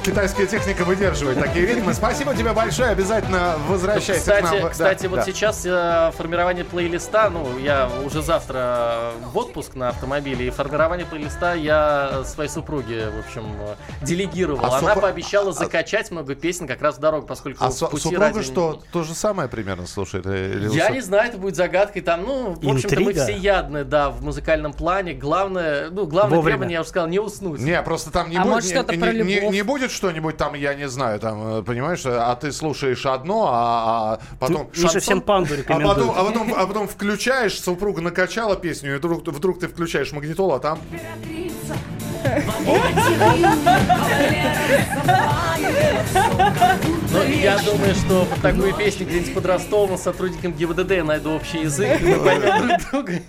Китайская 0.05 0.47
техника 0.47 0.85
выдерживает 0.85 1.39
такие 1.41 1.67
ритмы. 1.67 1.95
Спасибо 1.95 2.35
тебе 2.35 2.53
большое. 2.53 2.91
Обязательно 2.91 3.57
возвращайся 3.69 4.21
кстати, 4.21 4.41
к 4.43 4.51
нам. 4.51 4.63
Да, 4.63 4.69
кстати, 4.71 5.07
вот 5.07 5.17
да. 5.17 5.25
сейчас 5.25 5.63
э, 5.65 6.13
формирование 6.17 6.65
плейлиста, 6.65 7.31
ну, 7.31 7.59
я 7.59 7.89
уже 8.05 8.23
завтра 8.23 9.13
в 9.33 9.37
отпуск 9.39 9.75
на 9.75 9.89
автомобиле, 9.91 10.47
и 10.49 10.51
формирование 10.51 11.07
плейлиста 11.07 11.55
я 11.55 12.23
своей 12.25 12.51
супруге, 12.51 13.07
в 13.11 13.19
общем, 13.27 13.57
делегировал. 14.03 14.65
А 14.65 14.69
Она 14.79 14.79
супруг- 14.91 15.03
пообещала 15.03 15.53
закачать 15.53 16.11
много 16.11 16.35
песен 16.35 16.67
как 16.67 16.83
раз 16.83 16.97
в 16.97 17.01
дорогу, 17.01 17.27
поскольку 17.27 17.65
А 17.65 17.71
в 17.71 17.79
пути 17.91 18.03
супруга 18.03 18.27
радио- 18.27 18.41
что, 18.47 18.83
то 18.93 19.03
же 19.03 19.15
самое 19.15 19.49
примерно 19.49 19.87
слушает? 19.87 20.27
э, 20.27 20.55
или 20.55 20.69
Я 20.75 20.91
не 20.91 21.01
знаю, 21.01 21.29
это 21.29 21.39
будет 21.39 21.57
загадкой 21.57 22.03
там, 22.03 22.23
ну, 22.23 22.51
в 22.55 22.69
общем-то, 22.69 23.01
мы 23.01 23.13
все 23.13 23.37
ядны, 23.37 23.85
да, 23.85 24.11
в 24.11 24.23
музыкальном 24.23 24.73
плане. 24.73 25.13
Главное, 25.15 25.91
ну, 25.91 26.07
главное 26.07 26.37
Вовремя. 26.37 26.57
требование, 26.57 26.75
я 26.75 26.81
уже 26.81 26.91
сказал, 26.91 27.09
не 27.09 27.19
уснуть. 27.19 27.61
Не, 27.61 27.81
просто 27.83 28.11
там 28.11 28.31
не, 28.31 28.37
А 28.37 28.43
будет, 28.43 28.53
может, 28.55 28.71
что-то 28.71 28.95
не, 28.95 29.01
про 29.03 29.13
не- 29.13 29.23
не- 29.23 29.35
любовь? 29.41 29.53
не 29.55 29.63
будет 29.63 29.91
что-нибудь 29.91 30.37
там, 30.37 30.55
я 30.55 30.75
не 30.75 30.89
знаю, 30.89 31.21
там, 31.21 31.59
э, 31.59 31.63
понимаешь, 31.63 32.03
а 32.07 32.35
ты 32.37 32.53
слушаешь 32.53 33.05
одно, 33.07 33.49
а, 33.51 34.15
а 34.15 34.21
потом... 34.39 34.69
Миша 34.73 34.81
шансон, 34.83 35.01
всем 35.01 35.21
панду 35.21 35.55
а 35.69 35.81
потом, 35.81 36.11
а, 36.11 36.25
потом, 36.25 36.55
а 36.57 36.67
потом 36.67 36.89
включаешь, 36.89 37.59
супруга 37.61 38.01
накачала 38.01 38.57
песню, 38.57 38.95
и 38.95 38.99
вдруг, 38.99 39.27
вдруг 39.27 39.61
ты 39.61 39.69
включаешь 39.69 40.13
магнитолу, 40.13 40.55
а 40.55 40.59
там... 40.59 40.79
Но 47.13 47.23
я 47.25 47.59
думаю, 47.59 47.95
что 47.95 48.25
под 48.27 48.41
такую 48.41 48.75
песню 48.75 49.07
где-нибудь 49.07 49.35
под 49.35 49.47
Ростовом 49.47 49.97
с 49.97 50.03
сотрудником 50.03 50.53
ГИБДД 50.53 50.91
я 50.93 51.05
найду 51.05 51.35
общий 51.35 51.61
язык, 51.63 52.01
и 52.01 52.05
мы 52.05 52.19
поймем 52.19 52.69
друг 52.69 52.91
друга. 52.91 53.23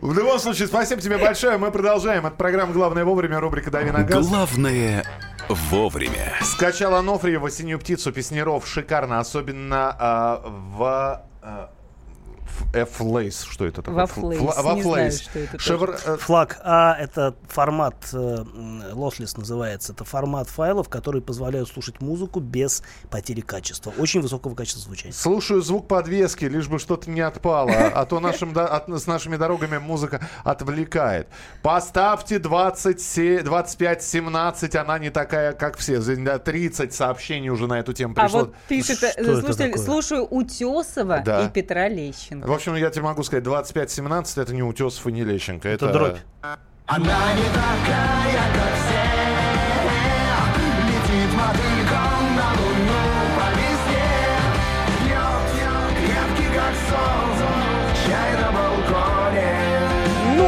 В 0.00 0.12
любом 0.14 0.38
случае, 0.38 0.68
спасибо 0.68 1.00
тебе 1.00 1.18
большое. 1.18 1.58
Мы 1.58 1.70
продолжаем. 1.70 2.26
Это 2.26 2.36
программа 2.36 2.72
«Главное 2.72 3.04
вовремя», 3.04 3.40
рубрика 3.40 3.70
«Дави 3.70 3.90
на 3.90 4.02
газ». 4.02 4.26
Главное 4.26 5.04
вовремя. 5.48 6.34
Скачал 6.42 6.94
Анофриева 6.94 7.50
«Синюю 7.50 7.78
птицу» 7.78 8.12
Песнеров. 8.12 8.66
Шикарно. 8.66 9.18
Особенно 9.18 9.96
а, 9.98 10.42
в... 10.44 11.24
в 11.42 11.70
F-Lace. 12.74 13.46
Что 13.50 13.66
это 13.66 13.82
такое? 13.82 14.04
Это 14.04 14.14
Шевр- 15.58 15.98
э, 16.06 16.16
Флаг 16.18 16.58
А 16.62 16.94
это 16.98 17.34
формат 17.48 17.94
э, 18.12 18.44
lossless 18.92 19.38
называется. 19.38 19.92
Это 19.92 20.04
формат 20.04 20.48
файлов, 20.48 20.88
которые 20.88 21.22
позволяют 21.22 21.68
слушать 21.68 22.00
музыку 22.00 22.40
без 22.40 22.82
потери 23.10 23.40
качества. 23.40 23.92
Очень 23.98 24.20
высокого 24.22 24.54
качества 24.54 24.82
звучания. 24.82 25.12
Слушаю 25.14 25.62
звук 25.62 25.88
подвески, 25.88 26.44
лишь 26.44 26.68
бы 26.68 26.78
что-то 26.78 27.10
не 27.10 27.20
отпало, 27.20 27.72
а 27.72 28.04
то 28.06 28.20
нашим, 28.20 28.56
от- 28.56 28.88
с 28.88 29.06
нашими 29.06 29.36
дорогами 29.36 29.78
музыка 29.78 30.20
отвлекает. 30.44 31.28
Поставьте 31.62 32.38
25-17, 32.38 34.76
она 34.76 34.98
не 34.98 35.10
такая, 35.10 35.52
как 35.52 35.76
все. 35.76 36.00
За- 36.00 36.38
30 36.38 36.92
сообщений 36.94 37.50
уже 37.50 37.66
на 37.66 37.78
эту 37.78 37.92
тему 37.92 38.14
А 38.16 38.22
пришло. 38.22 38.40
вот 38.40 38.54
пишет, 38.68 39.02
э, 39.02 39.12
слушатель, 39.24 39.70
такое? 39.70 39.84
слушаю 39.84 40.26
Утесова 40.30 41.20
Да. 41.24 41.46
и 41.46 41.50
Петра 41.50 41.88
Лещенко. 41.88 42.41
В 42.42 42.52
общем, 42.52 42.74
я 42.74 42.90
тебе 42.90 43.04
могу 43.04 43.22
сказать, 43.22 43.44
25-17 43.44 44.42
это 44.42 44.52
не 44.52 44.62
Утесов 44.62 45.06
и 45.06 45.12
не 45.12 45.22
Лещенко. 45.22 45.68
Это, 45.68 45.92
дробь. 45.92 46.18
Она 46.86 47.34
не 47.34 47.44
такая, 47.44 48.42
как 48.52 48.74
все 48.74 49.41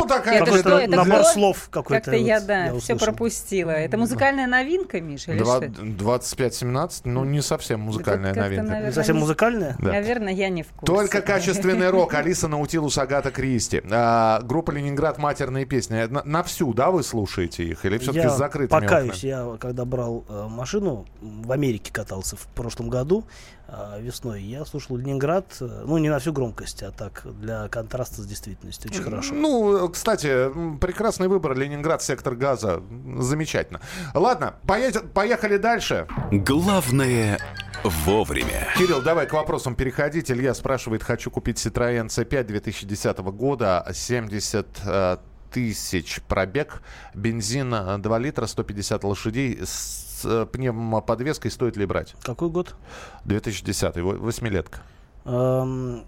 Ну, 0.05 0.09
такая 0.09 0.43
Это 0.43 0.59
что, 0.59 0.79
это 0.79 0.90
набор 0.97 1.21
кто? 1.21 1.33
слов 1.33 1.69
какой-то. 1.71 2.05
Как-то 2.05 2.17
я, 2.17 2.38
вот 2.38 2.47
да, 2.47 2.64
я 2.67 2.79
все 2.79 2.97
пропустила. 2.97 3.71
Это 3.71 3.97
музыкальная 3.99 4.47
новинка, 4.47 5.01
Миша, 5.01 5.33
или 5.33 5.38
Два- 5.38 5.57
что? 5.57 5.67
25-17, 5.67 7.03
ну, 7.05 7.25
не 7.25 7.43
совсем 7.43 7.81
музыкальная 7.81 8.35
новинка. 8.35 8.62
наверное, 8.62 8.87
Не 8.88 8.93
совсем 8.93 9.19
музыкальная? 9.19 9.77
Да. 9.79 9.93
Наверное, 9.93 10.33
я 10.33 10.49
не 10.49 10.62
в 10.62 10.69
курсе. 10.69 10.87
Только 10.87 11.21
качественный 11.27 11.90
рок. 11.90 12.14
Алиса 12.14 12.49
Наутилус, 12.49 12.97
Агата 12.99 13.31
Кристи. 13.31 13.83
А, 13.90 14.40
группа 14.43 14.71
Ленинград 14.71 15.19
матерные 15.19 15.64
песни. 15.64 16.05
На, 16.07 16.23
на 16.25 16.43
всю, 16.43 16.73
да, 16.75 16.90
вы 16.90 17.03
слушаете 17.03 17.64
их? 17.64 17.85
Или 17.85 17.99
все-таки 17.99 18.21
я 18.27 18.31
с 18.31 18.38
закрытыми 18.38 18.81
покаюсь, 18.81 19.25
окнами? 19.25 19.31
я 19.31 19.57
когда 19.59 19.85
брал 19.85 20.25
э, 20.29 20.47
машину, 20.49 21.07
в 21.21 21.53
Америке 21.53 21.93
катался 21.93 22.37
в 22.37 22.47
прошлом 22.49 22.88
году, 22.88 23.25
э, 23.69 24.01
весной, 24.01 24.43
я 24.43 24.64
слушал 24.64 24.97
Ленинград, 24.97 25.47
э, 25.61 25.85
ну 25.87 25.99
не 25.99 26.09
на 26.11 26.19
всю 26.19 26.33
громкость, 26.33 26.83
а 26.83 26.90
так, 26.90 27.23
для 27.40 27.69
контраста 27.69 28.23
с 28.23 28.27
действительностью, 28.27 28.90
очень 28.90 29.03
хорошо. 29.03 29.35
Ну, 29.35 29.88
кстати, 29.94 30.50
прекрасный 30.78 31.28
выбор. 31.28 31.57
Ленинград, 31.57 32.02
сектор 32.02 32.35
газа. 32.35 32.83
Замечательно. 33.18 33.80
Ладно, 34.12 34.57
поехали 34.66 35.57
дальше. 35.57 36.07
Главное 36.30 37.38
вовремя. 37.83 38.68
Кирилл, 38.76 39.00
давай 39.02 39.26
к 39.26 39.33
вопросам 39.33 39.74
переходить. 39.74 40.30
Илья 40.30 40.54
спрашивает, 40.54 41.02
хочу 41.02 41.30
купить 41.30 41.57
Citroёn 41.64 42.07
C5 42.09 42.44
2010 42.44 43.18
года, 43.18 43.87
70 43.92 44.66
э, 44.85 45.16
тысяч 45.52 46.20
пробег, 46.28 46.83
бензин 47.14 47.72
э, 47.74 47.98
2 47.98 48.18
литра, 48.18 48.46
150 48.46 49.04
лошадей 49.04 49.61
с 49.64 50.22
э, 50.24 50.46
пневмоподвеской. 50.50 51.50
Стоит 51.50 51.76
ли 51.76 51.87
брать? 51.87 52.14
Какой 52.22 52.48
год? 52.50 52.74
2010, 53.24 53.96
во- 53.98 54.14
восьмилетка. 54.14 54.80
Эм, 55.24 55.98
э, 55.98 56.02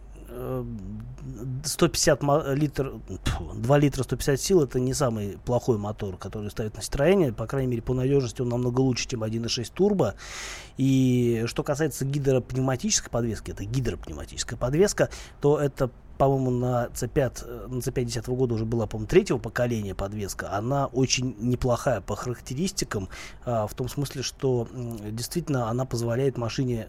150 1.64 2.22
мо- 2.22 2.54
литр, 2.54 2.94
тьфу, 3.24 3.52
2 3.54 3.78
литра 3.78 4.02
150 4.02 4.40
сил 4.40 4.62
это 4.62 4.78
не 4.78 4.94
самый 4.94 5.38
плохой 5.44 5.78
мотор, 5.78 6.16
который 6.16 6.50
ставят 6.50 6.76
на 6.76 6.80
Citroёn. 6.80 7.32
По 7.32 7.46
крайней 7.46 7.68
мере, 7.70 7.82
по 7.82 7.94
надежности 7.94 8.42
он 8.42 8.48
намного 8.48 8.80
лучше, 8.80 9.08
чем 9.08 9.24
1.6 9.24 9.72
турбо. 9.72 10.14
И 10.76 11.44
что 11.46 11.62
касается 11.62 12.04
гидропневматической 12.04 13.10
подвески, 13.10 13.50
это 13.50 13.64
гидропневматическая 13.64 14.58
подвеска, 14.58 15.10
то 15.40 15.58
это 15.58 15.90
по-моему, 16.18 16.50
на 16.50 16.86
C5, 16.94 17.44
э, 17.46 17.66
на 17.68 17.78
C5 17.78 18.04
10 18.04 18.26
года 18.28 18.54
уже 18.54 18.64
была, 18.64 18.86
по-моему, 18.86 19.06
третьего 19.06 19.38
поколения 19.38 19.94
подвеска. 19.94 20.50
Она 20.50 20.86
очень 20.86 21.36
неплохая 21.38 22.00
по 22.00 22.16
характеристикам, 22.16 23.10
а, 23.44 23.66
в 23.66 23.74
том 23.74 23.88
смысле, 23.88 24.22
что 24.22 24.66
действительно 25.10 25.68
она 25.68 25.84
позволяет 25.84 26.38
машине 26.38 26.88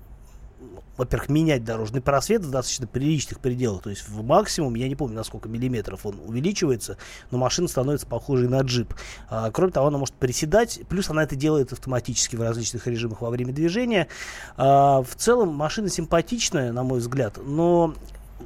во-первых, 0.98 1.30
менять 1.30 1.64
дорожный 1.64 2.02
просвет 2.02 2.42
в 2.42 2.50
достаточно 2.50 2.88
приличных 2.88 3.40
пределах. 3.40 3.84
То 3.84 3.90
есть 3.90 4.08
в 4.10 4.24
максимум, 4.24 4.76
я 4.76 4.88
не 4.88 4.96
помню, 4.96 5.16
на 5.16 5.24
сколько 5.24 5.48
миллиметров 5.48 6.06
он 6.06 6.20
увеличивается, 6.26 6.98
но 7.32 7.38
машина 7.38 7.68
становится 7.68 8.08
похожей 8.08 8.50
на 8.50 8.62
джип. 8.62 8.94
А, 9.30 9.52
кроме 9.52 9.72
того, 9.72 9.88
она 9.88 9.98
может 9.98 10.16
приседать, 10.16 10.82
плюс 10.90 11.10
она 11.10 11.24
это 11.24 11.36
делает 11.36 11.72
автоматически 11.72 12.36
в 12.36 12.42
различных 12.42 12.88
режимах 12.88 13.22
во 13.22 13.30
время 13.30 13.54
движения. 13.54 14.08
А, 14.56 15.04
в 15.04 15.16
целом 15.16 15.50
машина 15.50 15.90
симпатичная, 15.90 16.72
на 16.72 16.84
мой 16.84 17.00
взгляд, 17.00 17.38
но 17.38 17.94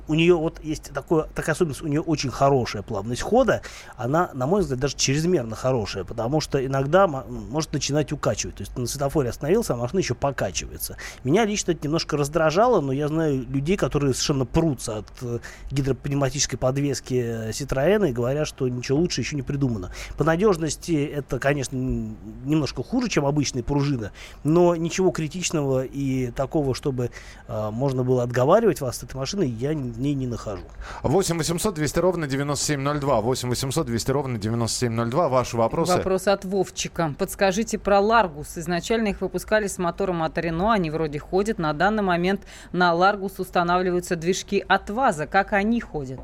у 0.08 0.14
нее 0.14 0.36
вот 0.36 0.64
есть 0.64 0.92
такое, 0.94 1.24
такая 1.36 1.54
особенность, 1.54 1.82
у 1.82 1.88
нее 1.88 2.02
очень 2.02 2.30
хорошая 2.30 2.82
плавность 2.82 3.22
хода, 3.22 3.62
она, 3.98 4.30
на 4.34 4.48
мой 4.48 4.62
взгляд, 4.62 4.80
даже 4.80 4.96
чрезмерно 4.96 5.56
хорошая, 5.56 6.04
потому 6.04 6.42
что 6.42 6.64
иногда 6.66 7.08
может 7.08 7.74
начинать 7.74 8.12
укачивать. 8.12 8.56
То 8.56 8.62
есть 8.64 8.78
на 8.78 8.86
светофоре 8.86 9.30
остановился, 9.30 9.74
а 9.74 9.78
машина 9.78 10.00
еще 10.00 10.16
покачивается. 10.16 10.98
Меня 11.24 11.46
лично 11.46 11.72
это 11.72 11.86
немножко 11.86 12.18
раздражало, 12.18 12.82
но 12.82 12.92
я 12.92 13.08
знаю 13.08 13.46
людей, 13.50 13.78
которые 13.78 14.14
совершенно 14.14 14.46
прутся 14.46 15.00
от 15.00 15.08
э, 15.22 15.40
гидропневматической 15.72 16.58
подвески 16.58 17.14
э, 17.14 17.50
Citroёn 17.52 18.10
и 18.10 18.14
говорят, 18.14 18.48
что 18.48 18.68
ничего 18.68 19.00
лучше 19.00 19.22
еще 19.22 19.36
не 19.36 19.42
придумано. 19.42 19.92
По 20.18 20.24
надежности 20.24 21.06
это, 21.06 21.40
конечно, 21.40 21.76
немножко 21.76 22.84
хуже, 22.84 23.10
чем 23.10 23.26
обычная 23.26 23.64
пружина, 23.64 24.12
но 24.44 24.76
ничего 24.76 25.12
критичного 25.12 25.84
и 25.84 26.32
такого, 26.32 26.76
чтобы 26.76 27.12
э, 27.48 27.70
можно 27.72 28.04
было 28.04 28.24
отговаривать 28.24 28.82
вас 28.82 28.98
от 28.98 29.10
этой 29.10 29.16
машины, 29.18 29.44
я 29.44 29.74
в 29.82 30.00
ней 30.00 30.14
не 30.14 30.28
нахожу. 30.28 30.64
8 31.04 31.38
800 31.38 31.74
200 31.76 32.00
ровно 32.00 32.28
9702. 32.28 33.22
8 33.22 33.50
800 33.50 33.86
200 33.88 34.12
ровно 34.12 34.38
9702. 34.38 35.30
Ваши 35.30 35.58
вопросы. 35.58 35.94
Вопрос 35.98 36.28
от 36.28 36.46
Вовчика. 36.46 37.14
Подскажите 37.18 37.78
про 37.80 38.00
Ларгус. 38.00 38.58
Изначально 38.58 39.08
их 39.10 39.22
выпускали 39.22 39.68
с 39.68 39.78
мотором 39.78 40.24
от 40.24 40.38
Рено. 40.38 40.72
Они 40.74 40.90
вроде 40.92 41.20
ходят. 41.20 41.58
На 41.60 41.74
данный 41.74 42.04
момент 42.04 42.42
на 42.72 42.94
Ларгус 42.94 43.40
устанавливаются 43.40 44.16
движки 44.16 44.64
от 44.68 44.90
ВАЗа. 44.90 45.28
Как 45.28 45.54
они 45.54 45.80
ходят? 45.82 46.20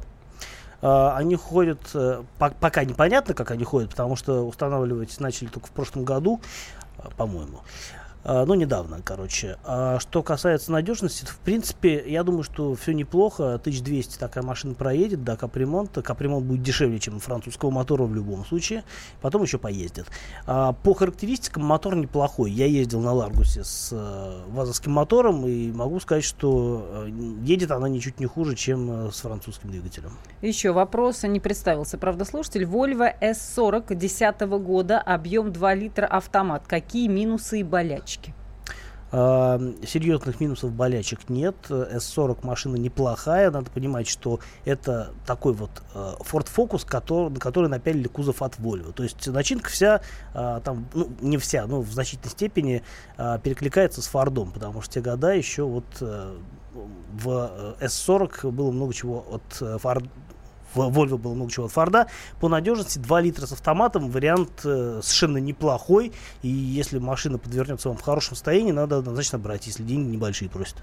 А, 0.81 1.15
Они 1.17 1.35
ходят, 1.35 1.79
э, 1.95 2.23
по- 2.37 2.51
пока 2.51 2.83
непонятно, 2.85 3.33
как 3.33 3.49
они 3.49 3.63
ходят, 3.63 3.89
потому 3.89 4.15
что 4.15 4.47
устанавливать 4.47 5.19
начали 5.19 5.47
только 5.47 5.67
в 5.67 5.71
прошлом 5.71 6.03
году, 6.03 6.39
а, 6.99 7.09
по-моему. 7.17 7.61
А, 8.27 8.45
Ну, 8.45 8.55
недавно, 8.55 8.99
короче. 9.03 9.57
А 9.63 9.99
что 9.99 10.21
касается 10.21 10.73
надежности, 10.73 11.25
в 11.25 11.39
принципе, 11.39 12.03
я 12.05 12.23
думаю, 12.23 12.43
что 12.43 12.75
все 12.75 12.91
неплохо. 12.91 13.53
1200 13.53 14.17
такая 14.17 14.43
машина 14.43 14.73
проедет 14.73 15.23
до 15.23 15.37
капремонта. 15.37 16.01
Капремонт 16.01 16.45
будет 16.45 16.61
дешевле, 16.61 16.99
чем 16.99 17.19
французского 17.19 17.71
мотора 17.71 18.03
в 18.03 18.13
любом 18.13 18.45
случае. 18.45 18.83
Потом 19.21 19.43
еще 19.43 19.57
поездит. 19.57 20.07
А, 20.45 20.73
По 20.73 20.93
характеристикам 20.93 21.63
мотор 21.63 21.95
неплохой. 21.95 22.51
Я 22.51 22.65
ездил 22.65 22.99
на 22.99 23.13
Ларгусе 23.13 23.63
с 23.63 23.91
э, 23.93 24.41
вазовским 24.49 24.91
мотором 24.91 25.47
и 25.47 25.71
могу 25.71 26.01
сказать, 26.01 26.25
что 26.25 27.05
э, 27.07 27.09
едет 27.43 27.71
она 27.71 27.87
ничуть 27.87 28.19
не 28.19 28.25
хуже, 28.25 28.55
чем 28.55 29.07
э, 29.07 29.11
с 29.11 29.21
французским 29.21 29.71
двигателем. 29.71 30.11
Еще 30.41 30.73
вопрос, 30.73 31.23
не 31.23 31.39
представился, 31.39 31.97
правда, 31.97 32.25
слушатель. 32.25 32.63
Volvo 32.63 33.09
S40 33.21 33.95
10 33.95 34.41
года, 34.61 34.99
объем 34.99 35.53
2 35.53 35.73
литра 35.75 36.05
автомат. 36.05 36.67
Какие 36.67 37.07
минусы 37.07 37.61
и 37.61 37.63
болячки? 37.63 38.16
А, 39.09 39.59
серьезных 39.85 40.39
минусов 40.41 40.73
болячек 40.73 41.29
нет. 41.29 41.55
S40 41.69 42.45
машина 42.45 42.75
неплохая. 42.75 43.51
Надо 43.51 43.71
понимать, 43.71 44.07
что 44.07 44.39
это 44.65 45.13
такой 45.25 45.53
вот 45.53 45.71
э, 45.93 46.13
Ford 46.19 46.47
Focus, 46.53 46.85
который, 46.85 47.29
на 47.29 47.39
который 47.39 47.69
напялили 47.69 48.07
кузов 48.07 48.41
от 48.41 48.57
Volvo. 48.57 48.91
То 48.91 49.03
есть 49.03 49.27
начинка 49.27 49.69
вся, 49.69 50.01
а, 50.33 50.59
там, 50.59 50.87
ну, 50.93 51.09
не 51.21 51.37
вся, 51.37 51.65
но 51.67 51.81
в 51.81 51.91
значительной 51.91 52.31
степени 52.31 52.83
а, 53.17 53.37
перекликается 53.37 54.01
с 54.01 54.07
Фордом, 54.07 54.51
потому 54.51 54.81
что 54.81 54.95
те 54.95 55.01
года 55.01 55.31
еще 55.31 55.63
вот 55.63 55.85
э, 56.01 56.37
в 57.13 57.75
э, 57.79 57.85
S40 57.85 58.51
было 58.51 58.71
много 58.71 58.93
чего 58.93 59.25
от 59.31 59.61
э, 59.61 59.77
Ford 59.81 60.07
в 60.73 60.79
Volvo 60.79 61.17
было 61.17 61.33
много 61.33 61.51
чего 61.51 61.65
от 61.65 61.71
Форда. 61.71 62.07
По 62.39 62.49
надежности 62.49 62.99
2 62.99 63.21
литра 63.21 63.45
с 63.45 63.51
автоматом 63.51 64.09
вариант 64.09 64.61
э, 64.63 64.99
совершенно 65.03 65.37
неплохой. 65.37 66.11
И 66.41 66.47
если 66.49 66.99
машина 66.99 67.37
подвернется 67.37 67.89
вам 67.89 67.97
в 67.97 68.01
хорошем 68.01 68.35
состоянии, 68.35 68.71
надо 68.71 68.97
однозначно 68.97 69.39
брать, 69.39 69.65
если 69.67 69.83
деньги 69.83 70.09
небольшие 70.15 70.49
просят. 70.49 70.77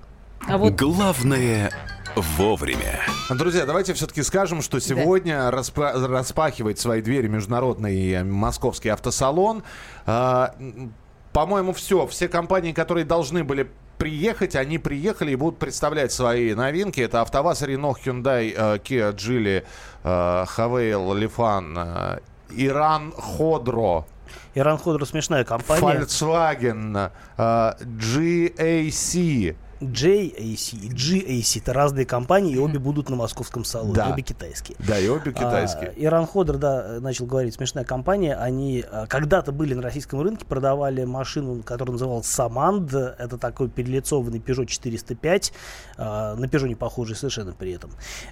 А 0.47 0.59
вот 0.59 0.75
Главное 0.75 1.71
вовремя. 2.17 3.01
Друзья, 3.31 3.65
давайте 3.65 3.95
все-таки 3.95 4.23
скажем, 4.23 4.61
что 4.63 4.79
сегодня 4.79 5.37
распа- 5.51 6.07
распахивает 6.07 6.79
свои 6.79 7.01
двери 7.01 7.29
международный 7.29 8.11
э, 8.13 8.25
московский 8.25 8.91
автосалон. 8.91 9.63
М, 10.07 10.93
По-моему, 11.33 11.73
все. 11.73 12.07
Все 12.07 12.29
компании, 12.29 12.73
которые 12.73 13.05
должны 13.05 13.43
были 13.43 13.71
приехать, 13.99 14.57
они 14.57 14.79
приехали 14.79 15.33
и 15.33 15.37
будут 15.37 15.59
представлять 15.59 16.13
свои 16.13 16.55
новинки. 16.55 17.01
Это 17.01 17.21
АвтоВАЗ, 17.23 17.63
Рено, 17.63 17.93
Hyundai, 17.93 18.55
э, 18.57 18.79
Kia, 18.79 19.15
Geely, 19.15 19.65
э, 20.05 20.45
Хавейл, 20.47 21.15
Лифан, 21.15 21.77
э, 21.77 22.19
Иран, 22.51 23.13
Ходро. 23.13 24.07
Иран 24.55 24.79
Ходор 24.79 25.07
смешная 25.07 25.45
компания. 25.45 25.81
Volkswagen, 25.81 27.11
GAC. 27.37 29.57
JAC 29.81 30.77
и 30.77 30.89
GAC 30.89 31.61
это 31.61 31.73
разные 31.73 32.07
компании, 32.07 32.55
и 32.55 32.59
обе 32.59 32.79
будут 32.79 33.09
на 33.11 33.17
московском 33.17 33.65
салоне, 33.65 33.95
Да. 33.95 34.11
обе 34.13 34.23
китайские. 34.23 34.77
Да, 34.81 34.99
и 34.99 35.09
обе 35.09 35.33
китайские. 35.33 35.91
А, 35.91 35.93
Иран 35.97 36.27
Ходор, 36.27 36.57
да, 36.59 36.99
начал 37.01 37.27
говорить, 37.27 37.55
смешная 37.55 37.85
компания. 37.85 38.35
Они 38.35 38.85
а, 38.91 39.07
когда-то 39.07 39.53
были 39.53 39.75
на 39.75 39.83
российском 39.83 40.21
рынке, 40.21 40.45
продавали 40.45 41.05
машину, 41.05 41.63
которая 41.63 41.93
называлась 41.93 42.27
Саманд. 42.27 42.93
Это 42.95 43.39
такой 43.39 43.69
перелицованный 43.69 44.39
Peugeot 44.39 44.67
405. 44.67 45.53
а, 45.97 46.35
на 46.37 46.45
Peugeot 46.47 46.69
не 46.69 46.75
похожий 46.75 47.17
совершенно 47.17 47.53
при 47.53 47.73
этом. 47.73 47.91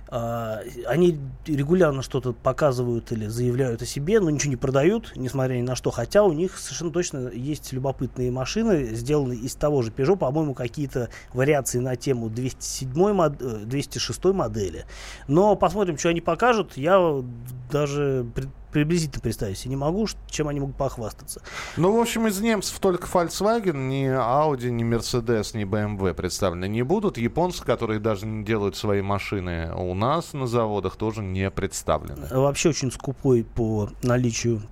А, 0.09 0.61
Они 0.87 1.19
регулярно 1.47 2.03
что-то 2.03 2.33
показывают 2.33 3.13
или 3.13 3.27
заявляют 3.27 3.83
о 3.83 3.87
себе, 3.87 4.21
но 4.21 4.31
ничего 4.31 4.51
не 4.51 4.57
продают, 4.57 5.13
несмотря 5.17 5.55
ни 5.55 5.63
на 5.63 5.77
что. 5.77 5.91
Хотя 5.91 6.23
у 6.25 6.33
них 6.33 6.59
совершенно 6.59 6.91
точно 6.91 7.29
есть 7.29 7.73
любопытные 7.73 8.31
машины, 8.31 8.95
сделанные 8.95 9.39
из 9.39 9.55
того 9.55 9.83
же 9.83 9.91
Peugeot, 9.91 10.17
по-моему, 10.17 10.55
какие-то 10.55 11.09
вариации 11.35 11.79
на 11.79 11.97
тему 11.97 12.29
207 12.29 13.13
мод- 13.13 13.41
э, 13.41 13.65
206 13.65 14.33
модели. 14.33 14.85
Но 15.29 15.57
посмотрим, 15.57 15.99
что 15.99 16.09
они 16.11 16.21
покажут. 16.21 16.77
Я 16.77 17.23
даже 17.71 18.27
при- 18.35 18.49
приблизительно 18.71 19.21
представить 19.21 19.59
себе 19.59 19.71
не 19.71 19.77
могу, 19.77 20.07
чем 20.29 20.49
они 20.49 20.61
могут 20.61 20.77
похвастаться. 20.77 21.43
Ну, 21.77 21.97
в 21.97 22.01
общем, 22.01 22.27
из 22.27 22.41
немцев 22.41 22.79
только 22.79 23.07
Volkswagen, 23.07 23.77
ни 23.89 24.07
Audi, 24.07 24.71
ни 24.71 24.83
Mercedes, 24.85 25.57
ни 25.57 25.65
BMW 25.65 26.15
представлены 26.15 26.69
не 26.69 26.83
будут. 26.83 27.19
Японцы, 27.19 27.65
которые 27.65 28.01
даже 28.01 28.27
не 28.27 28.45
делают 28.45 28.77
свои 28.77 29.03
машины 29.03 29.73
у 29.75 29.95
нас 29.95 30.33
на 30.33 30.47
заводах, 30.47 30.97
тоже 30.97 31.23
не 31.23 31.51
представлены. 31.51 32.27
Вообще 32.31 32.71
очень 32.71 32.91
скупой 32.91 33.45
по 33.45 33.91
наличию, 34.03 34.63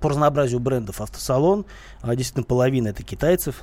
по 0.00 0.08
разнообразию 0.10 0.58
брендов 0.60 1.00
автосалон. 1.00 1.64
А, 2.02 2.14
Действительно, 2.16 2.44
половина 2.44 2.88
это 2.88 3.02
китайцев. 3.04 3.62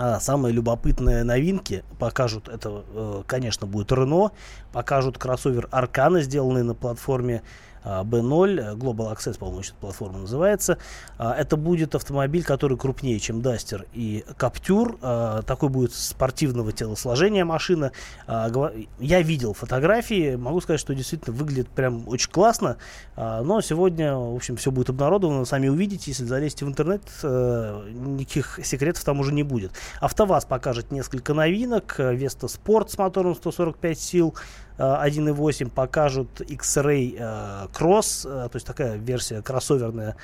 А 0.00 0.20
самые 0.20 0.54
любопытные 0.54 1.24
новинки 1.24 1.82
покажут, 1.98 2.48
это, 2.48 2.84
э, 2.94 3.22
конечно, 3.26 3.66
будет 3.66 3.90
Renault, 3.90 4.30
покажут 4.72 5.18
кроссовер 5.18 5.66
Аркана, 5.72 6.20
сделанный 6.20 6.62
на 6.62 6.74
платформе 6.74 7.42
B0, 7.88 8.60
э, 8.60 8.74
Global 8.74 9.12
Access, 9.14 9.38
по-моему, 9.38 9.60
эта 9.60 9.74
платформа 9.74 10.18
называется. 10.18 10.78
А, 11.16 11.34
Это 11.34 11.56
будет 11.56 11.94
автомобиль, 11.94 12.44
который 12.44 12.76
крупнее, 12.76 13.18
чем 13.18 13.40
Duster 13.40 13.86
и 13.94 14.24
Captur. 14.38 14.98
А, 15.02 15.42
Такой 15.42 15.68
будет 15.68 15.92
спортивного 15.94 16.72
телосложения 16.72 17.44
машина. 17.44 17.92
А, 18.26 18.50
Я 18.98 19.22
видел 19.22 19.54
фотографии, 19.54 20.36
могу 20.36 20.60
сказать, 20.60 20.80
что 20.80 20.94
действительно 20.94 21.34
выглядит 21.36 21.68
прям 21.68 22.06
очень 22.08 22.30
классно. 22.30 22.76
А, 23.16 23.42
Но 23.42 23.60
сегодня, 23.60 24.14
в 24.14 24.34
общем, 24.36 24.56
все 24.56 24.70
будет 24.70 24.90
обнародовано, 24.90 25.44
сами 25.44 25.68
увидите, 25.68 26.10
если 26.10 26.24
залезете 26.24 26.64
в 26.64 26.68
интернет, 26.68 27.02
э, 27.22 27.88
никаких 27.90 28.60
секретов 28.64 29.02
там 29.04 29.20
уже 29.20 29.32
не 29.32 29.42
будет. 29.42 29.72
АвтоВАЗ 30.00 30.44
покажет 30.44 30.92
несколько 30.92 31.34
новинок. 31.34 31.96
Веста 31.98 32.48
Спорт 32.48 32.90
с 32.90 32.98
мотором 32.98 33.34
145 33.34 33.98
сил, 33.98 34.34
1.8 34.78 35.70
покажут 35.70 36.40
X-Ray 36.40 37.16
э, 37.18 37.66
Cross, 37.72 38.28
э, 38.28 38.48
то 38.48 38.56
есть 38.56 38.66
такая 38.66 38.96
версия 38.96 39.42
кроссоверная. 39.42 40.16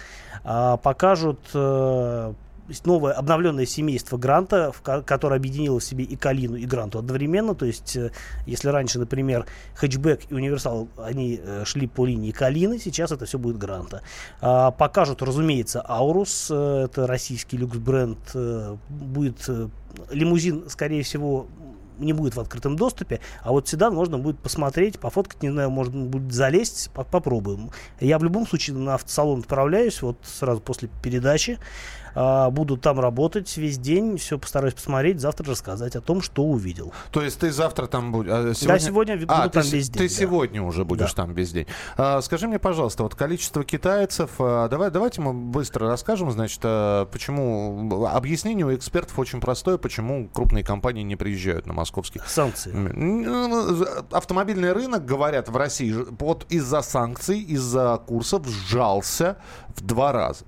А, 0.44 0.76
Покажут 0.76 1.40
э, 1.54 2.32
новое 2.84 3.12
обновленное 3.12 3.66
семейство 3.66 4.16
Гранта, 4.16 4.72
в 4.72 4.80
ко- 4.80 5.02
которое 5.02 5.36
объединило 5.36 5.78
в 5.78 5.84
себе 5.84 6.04
и 6.04 6.16
Калину, 6.16 6.56
и 6.56 6.64
Гранту 6.66 6.98
одновременно. 6.98 7.54
То 7.54 7.66
есть, 7.66 7.96
э, 7.96 8.10
если 8.46 8.68
раньше, 8.68 8.98
например, 8.98 9.46
хэтчбэк 9.74 10.30
и 10.30 10.34
универсал, 10.34 10.88
они 10.96 11.40
э, 11.42 11.64
шли 11.64 11.86
по 11.86 12.06
линии 12.06 12.30
Калины, 12.30 12.78
сейчас 12.78 13.12
это 13.12 13.26
все 13.26 13.38
будет 13.38 13.58
Гранта. 13.58 14.02
А, 14.40 14.70
покажут, 14.70 15.22
разумеется, 15.22 15.84
Аурус, 15.86 16.48
э, 16.50 16.84
это 16.84 17.06
российский 17.06 17.56
люкс-бренд, 17.56 18.18
э, 18.34 18.76
будет 18.88 19.44
э, 19.48 19.68
лимузин, 20.10 20.68
скорее 20.68 21.02
всего, 21.02 21.46
не 21.98 22.12
будет 22.12 22.36
в 22.36 22.40
открытом 22.40 22.76
доступе, 22.76 23.20
а 23.42 23.52
вот 23.52 23.68
седан 23.68 23.94
можно 23.94 24.18
будет 24.18 24.38
посмотреть, 24.38 24.98
пофоткать, 24.98 25.42
не 25.42 25.50
знаю, 25.50 25.70
можно 25.70 26.04
будет 26.04 26.32
залезть, 26.32 26.90
по- 26.92 27.04
попробуем. 27.04 27.70
Я 28.00 28.18
в 28.18 28.24
любом 28.24 28.46
случае 28.46 28.76
на 28.76 28.94
автосалон 28.94 29.40
отправляюсь, 29.40 30.02
вот 30.02 30.18
сразу 30.22 30.60
после 30.60 30.88
передачи, 31.02 31.58
А, 32.14 32.50
буду 32.50 32.76
там 32.76 33.00
работать 33.00 33.56
весь 33.56 33.78
день, 33.78 34.16
все 34.18 34.38
постараюсь 34.38 34.74
посмотреть, 34.74 35.20
завтра 35.20 35.50
рассказать 35.50 35.96
о 35.96 36.00
том, 36.00 36.22
что 36.22 36.44
увидел. 36.44 36.92
То 37.12 37.22
есть 37.22 37.38
ты 37.40 37.50
завтра 37.50 37.86
там 37.86 38.12
будешь? 38.12 38.30
а, 38.32 38.44
Да, 38.66 38.78
сегодня 38.78 39.16
буду 39.16 39.26
А, 39.32 39.48
там 39.48 39.62
ты, 39.62 39.68
весь 39.70 39.88
день, 39.88 40.02
Ты 40.02 40.08
да. 40.08 40.14
сегодня 40.20 40.62
уже 40.62 40.84
будешь 40.84 41.12
Да. 41.14 41.22
там 41.24 41.34
весь 41.34 41.52
день. 41.52 41.66
А, 41.96 42.20
скажи 42.22 42.46
мне, 42.48 42.58
пожалуйста, 42.58 43.02
вот 43.02 43.14
количество 43.14 43.64
китайцев. 43.64 44.30
а, 44.38 44.68
давай, 44.68 44.90
давайте 44.90 45.20
мы 45.20 45.32
быстро 45.32 45.88
расскажем, 45.88 46.30
значит, 46.30 46.60
а, 46.62 47.06
почему 47.06 48.06
объяснение 48.06 48.66
у 48.66 48.74
экспертов 48.74 49.18
очень 49.18 49.40
простое, 49.40 49.78
почему 49.78 50.28
крупные 50.28 50.64
компании 50.64 51.02
не 51.02 51.16
приезжают 51.16 51.66
на 51.66 51.72
московский 51.72 52.20
Санкции. 52.26 52.72
М, 52.72 53.84
Автомобильный 54.12 54.72
рынок, 54.72 55.04
говорят, 55.04 55.48
в 55.48 55.56
России 55.56 55.94
вот 56.18 56.46
из-за 56.48 56.82
санкций, 56.82 57.40
из-за 57.40 58.00
курсов 58.06 58.46
сжался 58.46 59.36
в 59.76 59.82
два 59.84 60.12
раза. 60.12 60.44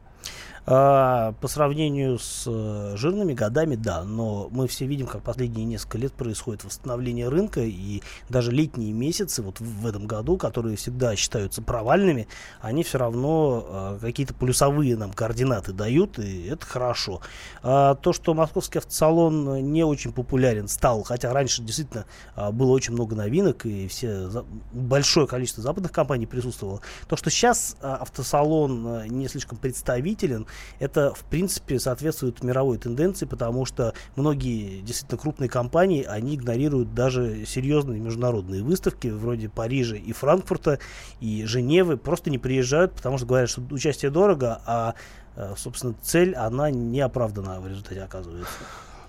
А, 0.68 1.32
по 1.40 1.46
сравнению 1.46 2.18
с 2.18 2.42
э, 2.48 2.96
жирными 2.96 3.34
годами, 3.34 3.76
да, 3.76 4.02
но 4.02 4.48
мы 4.50 4.66
все 4.66 4.84
видим, 4.84 5.06
как 5.06 5.22
последние 5.22 5.64
несколько 5.64 5.96
лет 5.96 6.12
происходит 6.12 6.64
восстановление 6.64 7.28
рынка, 7.28 7.60
и 7.60 8.02
даже 8.28 8.50
летние 8.50 8.92
месяцы, 8.92 9.42
вот 9.42 9.60
в, 9.60 9.86
этом 9.86 10.08
году, 10.08 10.36
которые 10.36 10.76
всегда 10.76 11.14
считаются 11.14 11.62
провальными, 11.62 12.26
они 12.60 12.82
все 12.82 12.98
равно 12.98 13.64
э, 13.68 13.98
какие-то 14.00 14.34
плюсовые 14.34 14.96
нам 14.96 15.12
координаты 15.12 15.72
дают, 15.72 16.18
и 16.18 16.46
это 16.46 16.66
хорошо. 16.66 17.20
А, 17.62 17.94
то, 17.94 18.12
что 18.12 18.34
московский 18.34 18.78
автосалон 18.78 19.48
э, 19.48 19.60
не 19.60 19.84
очень 19.84 20.12
популярен 20.12 20.66
стал, 20.66 21.04
хотя 21.04 21.32
раньше 21.32 21.62
действительно 21.62 22.06
а, 22.34 22.50
было 22.50 22.72
очень 22.72 22.92
много 22.92 23.14
новинок, 23.14 23.66
и 23.66 23.86
все 23.86 24.44
большое 24.72 25.28
количество 25.28 25.62
западных 25.62 25.92
компаний 25.92 26.26
присутствовало, 26.26 26.80
то, 27.06 27.14
что 27.14 27.30
сейчас 27.30 27.76
а, 27.80 27.98
автосалон 27.98 28.86
а, 28.88 29.06
не 29.06 29.28
слишком 29.28 29.58
представителен, 29.58 30.44
это, 30.78 31.14
в 31.14 31.24
принципе, 31.24 31.78
соответствует 31.78 32.42
мировой 32.42 32.78
тенденции, 32.78 33.26
потому 33.26 33.64
что 33.64 33.94
многие 34.14 34.80
действительно 34.80 35.18
крупные 35.18 35.48
компании, 35.48 36.04
они 36.04 36.36
игнорируют 36.36 36.94
даже 36.94 37.44
серьезные 37.46 38.00
международные 38.00 38.62
выставки, 38.62 39.08
вроде 39.08 39.48
Парижа 39.48 39.96
и 39.96 40.12
Франкфурта, 40.12 40.78
и 41.20 41.44
Женевы, 41.44 41.96
просто 41.96 42.30
не 42.30 42.38
приезжают, 42.38 42.92
потому 42.92 43.18
что 43.18 43.26
говорят, 43.26 43.48
что 43.48 43.62
участие 43.70 44.10
дорого, 44.10 44.60
а, 44.66 44.94
э, 45.36 45.54
собственно, 45.56 45.94
цель, 46.02 46.34
она 46.34 46.70
не 46.70 47.00
оправдана 47.00 47.60
в 47.60 47.66
результате 47.68 48.02
оказывается. 48.02 48.54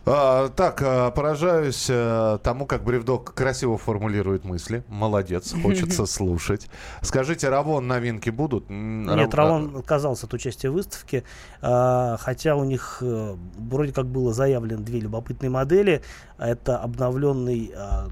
А, 0.10 0.48
так, 0.48 0.82
а, 0.82 1.12
поражаюсь 1.12 1.88
а, 1.89 2.38
тому, 2.38 2.65
как 2.65 2.84
Бревдок 2.84 3.34
красиво 3.34 3.78
формулирует 3.78 4.46
мысли. 4.46 4.86
Молодец, 4.88 5.54
хочется 5.62 6.06
слушать. 6.08 6.70
Скажите, 7.02 7.50
Равон 7.50 7.88
новинки 7.88 8.30
будут? 8.30 8.70
Нет, 8.70 9.34
Рав- 9.34 9.50
Равон 9.50 9.76
отказался 9.76 10.26
от 10.26 10.34
участия 10.34 10.70
в 10.70 10.74
выставке, 10.74 11.26
а, 11.62 12.15
хотя 12.22 12.56
у 12.56 12.63
них 12.63 13.00
э, 13.02 13.36
вроде 13.58 13.91
как 13.91 14.06
было 14.06 14.34
заявлено 14.34 14.82
две 14.82 15.02
любопытные 15.02 15.50
модели. 15.50 16.02
Это 16.38 16.78
обновленный, 16.78 17.74
а, 17.76 18.08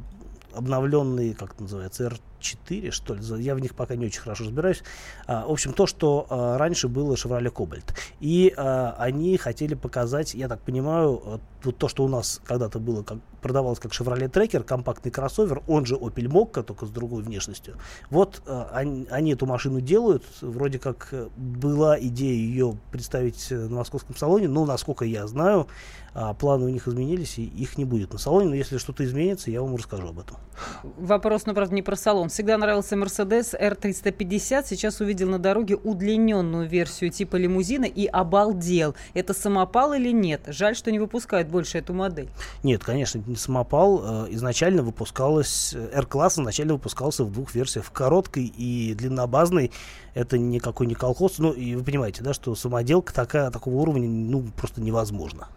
обновленный, 0.54 1.34
как 1.34 1.54
это 1.54 1.64
называется, 1.64 2.12
R4, 2.46 2.92
что 2.92 3.16
ли, 3.16 3.44
я 3.44 3.56
в 3.56 3.60
них 3.60 3.76
пока 3.76 3.96
не 3.96 4.06
очень 4.06 4.22
хорошо 4.22 4.44
разбираюсь. 4.44 4.84
А, 5.28 5.48
в 5.48 5.52
общем, 5.52 5.74
то, 5.74 5.88
что 5.88 6.28
а, 6.30 6.58
раньше 6.58 6.88
было 6.88 7.16
Chevrolet 7.16 7.52
Cobalt. 7.52 7.96
И 8.20 8.54
а, 8.56 8.96
они 8.98 9.38
хотели 9.38 9.74
показать, 9.74 10.34
я 10.34 10.48
так 10.48 10.62
понимаю, 10.62 11.22
э, 11.26 11.38
вот 11.64 11.78
то, 11.78 11.88
что 11.88 12.04
у 12.04 12.08
нас 12.08 12.42
когда-то 12.46 12.80
было, 12.80 13.04
как, 13.04 13.18
продавалось 13.42 13.80
как 13.80 13.92
Chevrolet 13.92 14.30
Tracker, 14.30 14.64
компактный 14.64 15.12
кроссовер, 15.12 15.64
он 15.68 15.86
же 15.86 15.96
Opel 15.96 16.28
Mokka, 16.28 16.64
только 16.64 16.86
с 16.86 16.90
другой 16.90 17.24
внешностью. 17.24 17.78
Вот 18.10 18.42
э, 18.46 18.66
они, 18.72 19.08
они 19.10 19.34
эту 19.34 19.46
машину 19.46 19.82
делают, 19.82 20.24
вроде 20.42 20.80
как 20.80 21.10
э, 21.12 21.30
была 21.36 22.00
идея 22.00 22.34
ее 22.34 22.78
представить 22.92 23.50
на 23.52 23.76
московском 23.76 24.16
салоне, 24.16 24.48
но, 24.48 24.66
насколько 24.66 25.06
я 25.06 25.28
знаю, 25.28 25.68
а, 26.18 26.34
планы 26.34 26.66
у 26.66 26.70
них 26.70 26.88
изменились, 26.88 27.38
и 27.38 27.44
их 27.44 27.78
не 27.78 27.84
будет 27.84 28.14
на 28.14 28.20
салоне, 28.20 28.48
но 28.48 28.56
если 28.56 28.78
что-то 28.78 29.04
изменится, 29.04 29.52
я 29.52 29.62
вам 29.62 29.76
расскажу 29.76 30.08
об 30.08 30.20
этом. 30.20 30.38
Вопрос, 30.84 31.46
ну, 31.46 31.54
правда, 31.54 31.76
не 31.76 31.82
про 31.82 31.98
салон. 31.98 32.30
Всегда 32.36 32.58
нравился 32.58 32.98
Mercedes 32.98 33.58
R350. 33.58 34.66
Сейчас 34.68 35.00
увидел 35.00 35.30
на 35.30 35.40
дороге 35.40 35.78
удлиненную 35.78 36.68
версию 36.68 37.10
типа 37.10 37.38
лимузина 37.38 37.86
и 37.86 38.08
обалдел. 38.08 38.94
Это 39.14 39.34
самопал 39.34 39.94
или 39.94 40.12
нет? 40.12 40.42
Жаль, 40.48 40.76
что 40.76 40.92
не 40.92 41.00
выпускают 41.00 41.48
больше 41.48 41.78
эту 41.78 41.94
модель. 41.94 42.28
Нет, 42.62 42.84
конечно, 42.84 43.24
не 43.26 43.38
самопал. 43.38 44.26
Э, 44.26 44.28
Изначально 44.32 44.84
выпускалось, 44.84 45.74
э, 45.74 45.92
R-класс 45.94 46.38
изначально 46.38 46.74
выпускался 46.74 47.24
в 47.24 47.32
двух 47.32 47.56
версиях, 47.56 47.86
в 47.86 47.92
короткой 47.92 48.48
и 48.48 48.94
длиннобазной. 48.96 49.72
Это 50.14 50.38
никакой 50.38 50.88
не 50.88 50.94
колхоз. 50.94 51.40
Ну, 51.40 51.54
и 51.54 51.76
вы 51.76 51.86
понимаете, 51.86 52.22
да, 52.22 52.34
что 52.34 52.54
самоделка 52.56 53.14
такая, 53.14 53.50
такого 53.50 53.76
уровня, 53.76 54.10
ну, 54.10 54.44
просто 54.58 54.82
невозможно. 54.82 55.48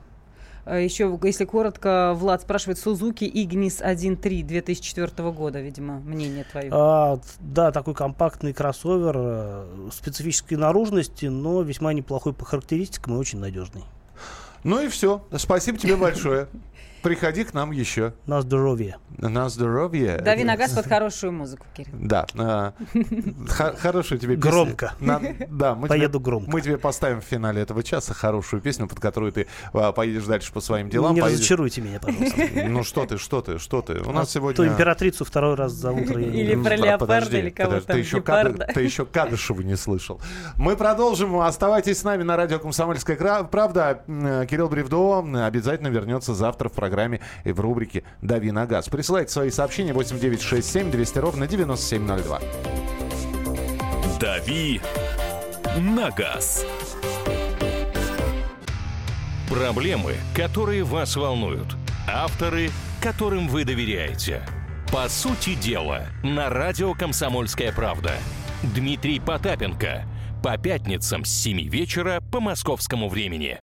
Э, 0.64 0.82
Еще, 0.82 1.18
если 1.22 1.44
коротко, 1.44 2.14
Влад 2.14 2.42
спрашивает, 2.42 2.78
Сузуки 2.78 3.24
Игнис 3.24 3.80
1.3 3.80 4.42
2004 4.42 5.30
года, 5.32 5.60
видимо, 5.60 6.00
мнение 6.00 6.44
твое. 6.44 6.70
А, 6.72 7.18
да, 7.40 7.72
такой 7.72 7.94
компактный 7.94 8.52
кроссовер 8.52 9.14
э, 9.16 9.88
специфической 9.92 10.54
наружности, 10.54 11.26
но 11.26 11.62
весьма 11.62 11.92
неплохой 11.92 12.32
по 12.32 12.44
характеристикам 12.44 13.14
и 13.14 13.18
очень 13.18 13.38
надежный. 13.38 13.84
Ну 14.64 14.80
и 14.82 14.88
все. 14.88 15.26
Спасибо 15.36 15.78
тебе 15.78 15.96
большое. 15.96 16.48
Приходи 17.02 17.44
к 17.44 17.54
нам 17.54 17.70
еще. 17.70 18.12
На 18.26 18.42
здоровье. 18.42 18.96
На 19.16 19.48
здоровье. 19.48 20.18
Дави 20.18 20.42
на 20.44 20.56
газ 20.56 20.72
под 20.72 20.86
хорошую 20.86 21.32
музыку, 21.32 21.64
Кирилл. 21.76 21.94
Да. 22.00 22.26
а, 22.36 22.72
х- 23.48 23.74
Хорошая 23.78 24.18
тебе 24.18 24.34
песня. 24.36 24.50
Громко. 24.50 24.92
Да, 25.00 25.74
мы 25.74 25.86
Поеду 25.86 26.18
громко. 26.18 26.50
Мы 26.50 26.60
тебе 26.60 26.76
поставим 26.76 27.20
в 27.20 27.24
финале 27.24 27.62
этого 27.62 27.82
часа 27.84 28.14
хорошую 28.14 28.60
песню, 28.62 28.88
под 28.88 28.98
которую 28.98 29.32
ты 29.32 29.46
а, 29.72 29.92
поедешь 29.92 30.24
дальше 30.24 30.52
по 30.52 30.60
своим 30.60 30.90
делам. 30.90 31.14
Не 31.14 31.20
разочаруйте 31.20 31.80
меня, 31.80 32.00
пожалуйста. 32.00 32.42
Ну 32.66 32.82
что 32.82 33.06
ты, 33.06 33.16
что 33.18 33.42
ты, 33.42 33.58
что 33.58 33.80
ты? 33.80 34.00
У 34.00 34.12
нас 34.12 34.28
А 34.28 34.32
сегодня... 34.32 34.56
То 34.56 34.66
императрицу 34.66 35.24
второй 35.24 35.54
раз 35.54 35.72
за 35.72 35.92
утро 35.92 36.20
Или 36.20 36.56
про 36.56 36.70
Да, 36.70 36.76
леопарда, 36.76 37.38
или 37.38 37.50
кого 37.50 37.68
подожди, 37.80 37.86
там, 38.20 38.56
ты 38.74 38.80
еще, 38.82 39.06
Кадышева 39.06 39.60
не 39.62 39.76
слышал. 39.76 40.20
Мы 40.56 40.76
продолжим. 40.76 41.36
Оставайтесь 41.38 41.98
с 41.98 42.04
нами 42.04 42.24
на 42.24 42.36
радио 42.36 42.58
«Комсомольская 42.58 43.44
правда». 43.44 44.02
Кирилл 44.48 44.68
Бревдо 44.68 45.18
обязательно 45.46 45.88
вернется 45.88 46.34
завтра 46.34 46.68
в 46.68 46.72
программе 46.72 47.20
и 47.44 47.52
в 47.52 47.60
рубрике 47.60 48.02
«Дави 48.22 48.50
на 48.50 48.66
газ». 48.66 48.88
Присылайте 48.88 49.32
свои 49.32 49.50
сообщения 49.50 49.92
8967 49.92 50.90
200 50.90 51.18
ровно 51.18 51.46
9702. 51.46 52.40
«Дави 54.18 54.80
на 55.76 56.10
газ». 56.10 56.64
Проблемы, 59.48 60.14
которые 60.34 60.84
вас 60.84 61.16
волнуют. 61.16 61.76
Авторы, 62.06 62.70
которым 63.02 63.48
вы 63.48 63.64
доверяете. 63.64 64.42
По 64.92 65.08
сути 65.08 65.54
дела, 65.54 66.06
на 66.22 66.48
радио 66.48 66.94
«Комсомольская 66.94 67.72
правда». 67.72 68.12
Дмитрий 68.62 69.20
Потапенко. 69.20 70.04
По 70.42 70.56
пятницам 70.58 71.24
с 71.24 71.30
7 71.30 71.68
вечера 71.68 72.20
по 72.32 72.40
московскому 72.40 73.08
времени. 73.08 73.58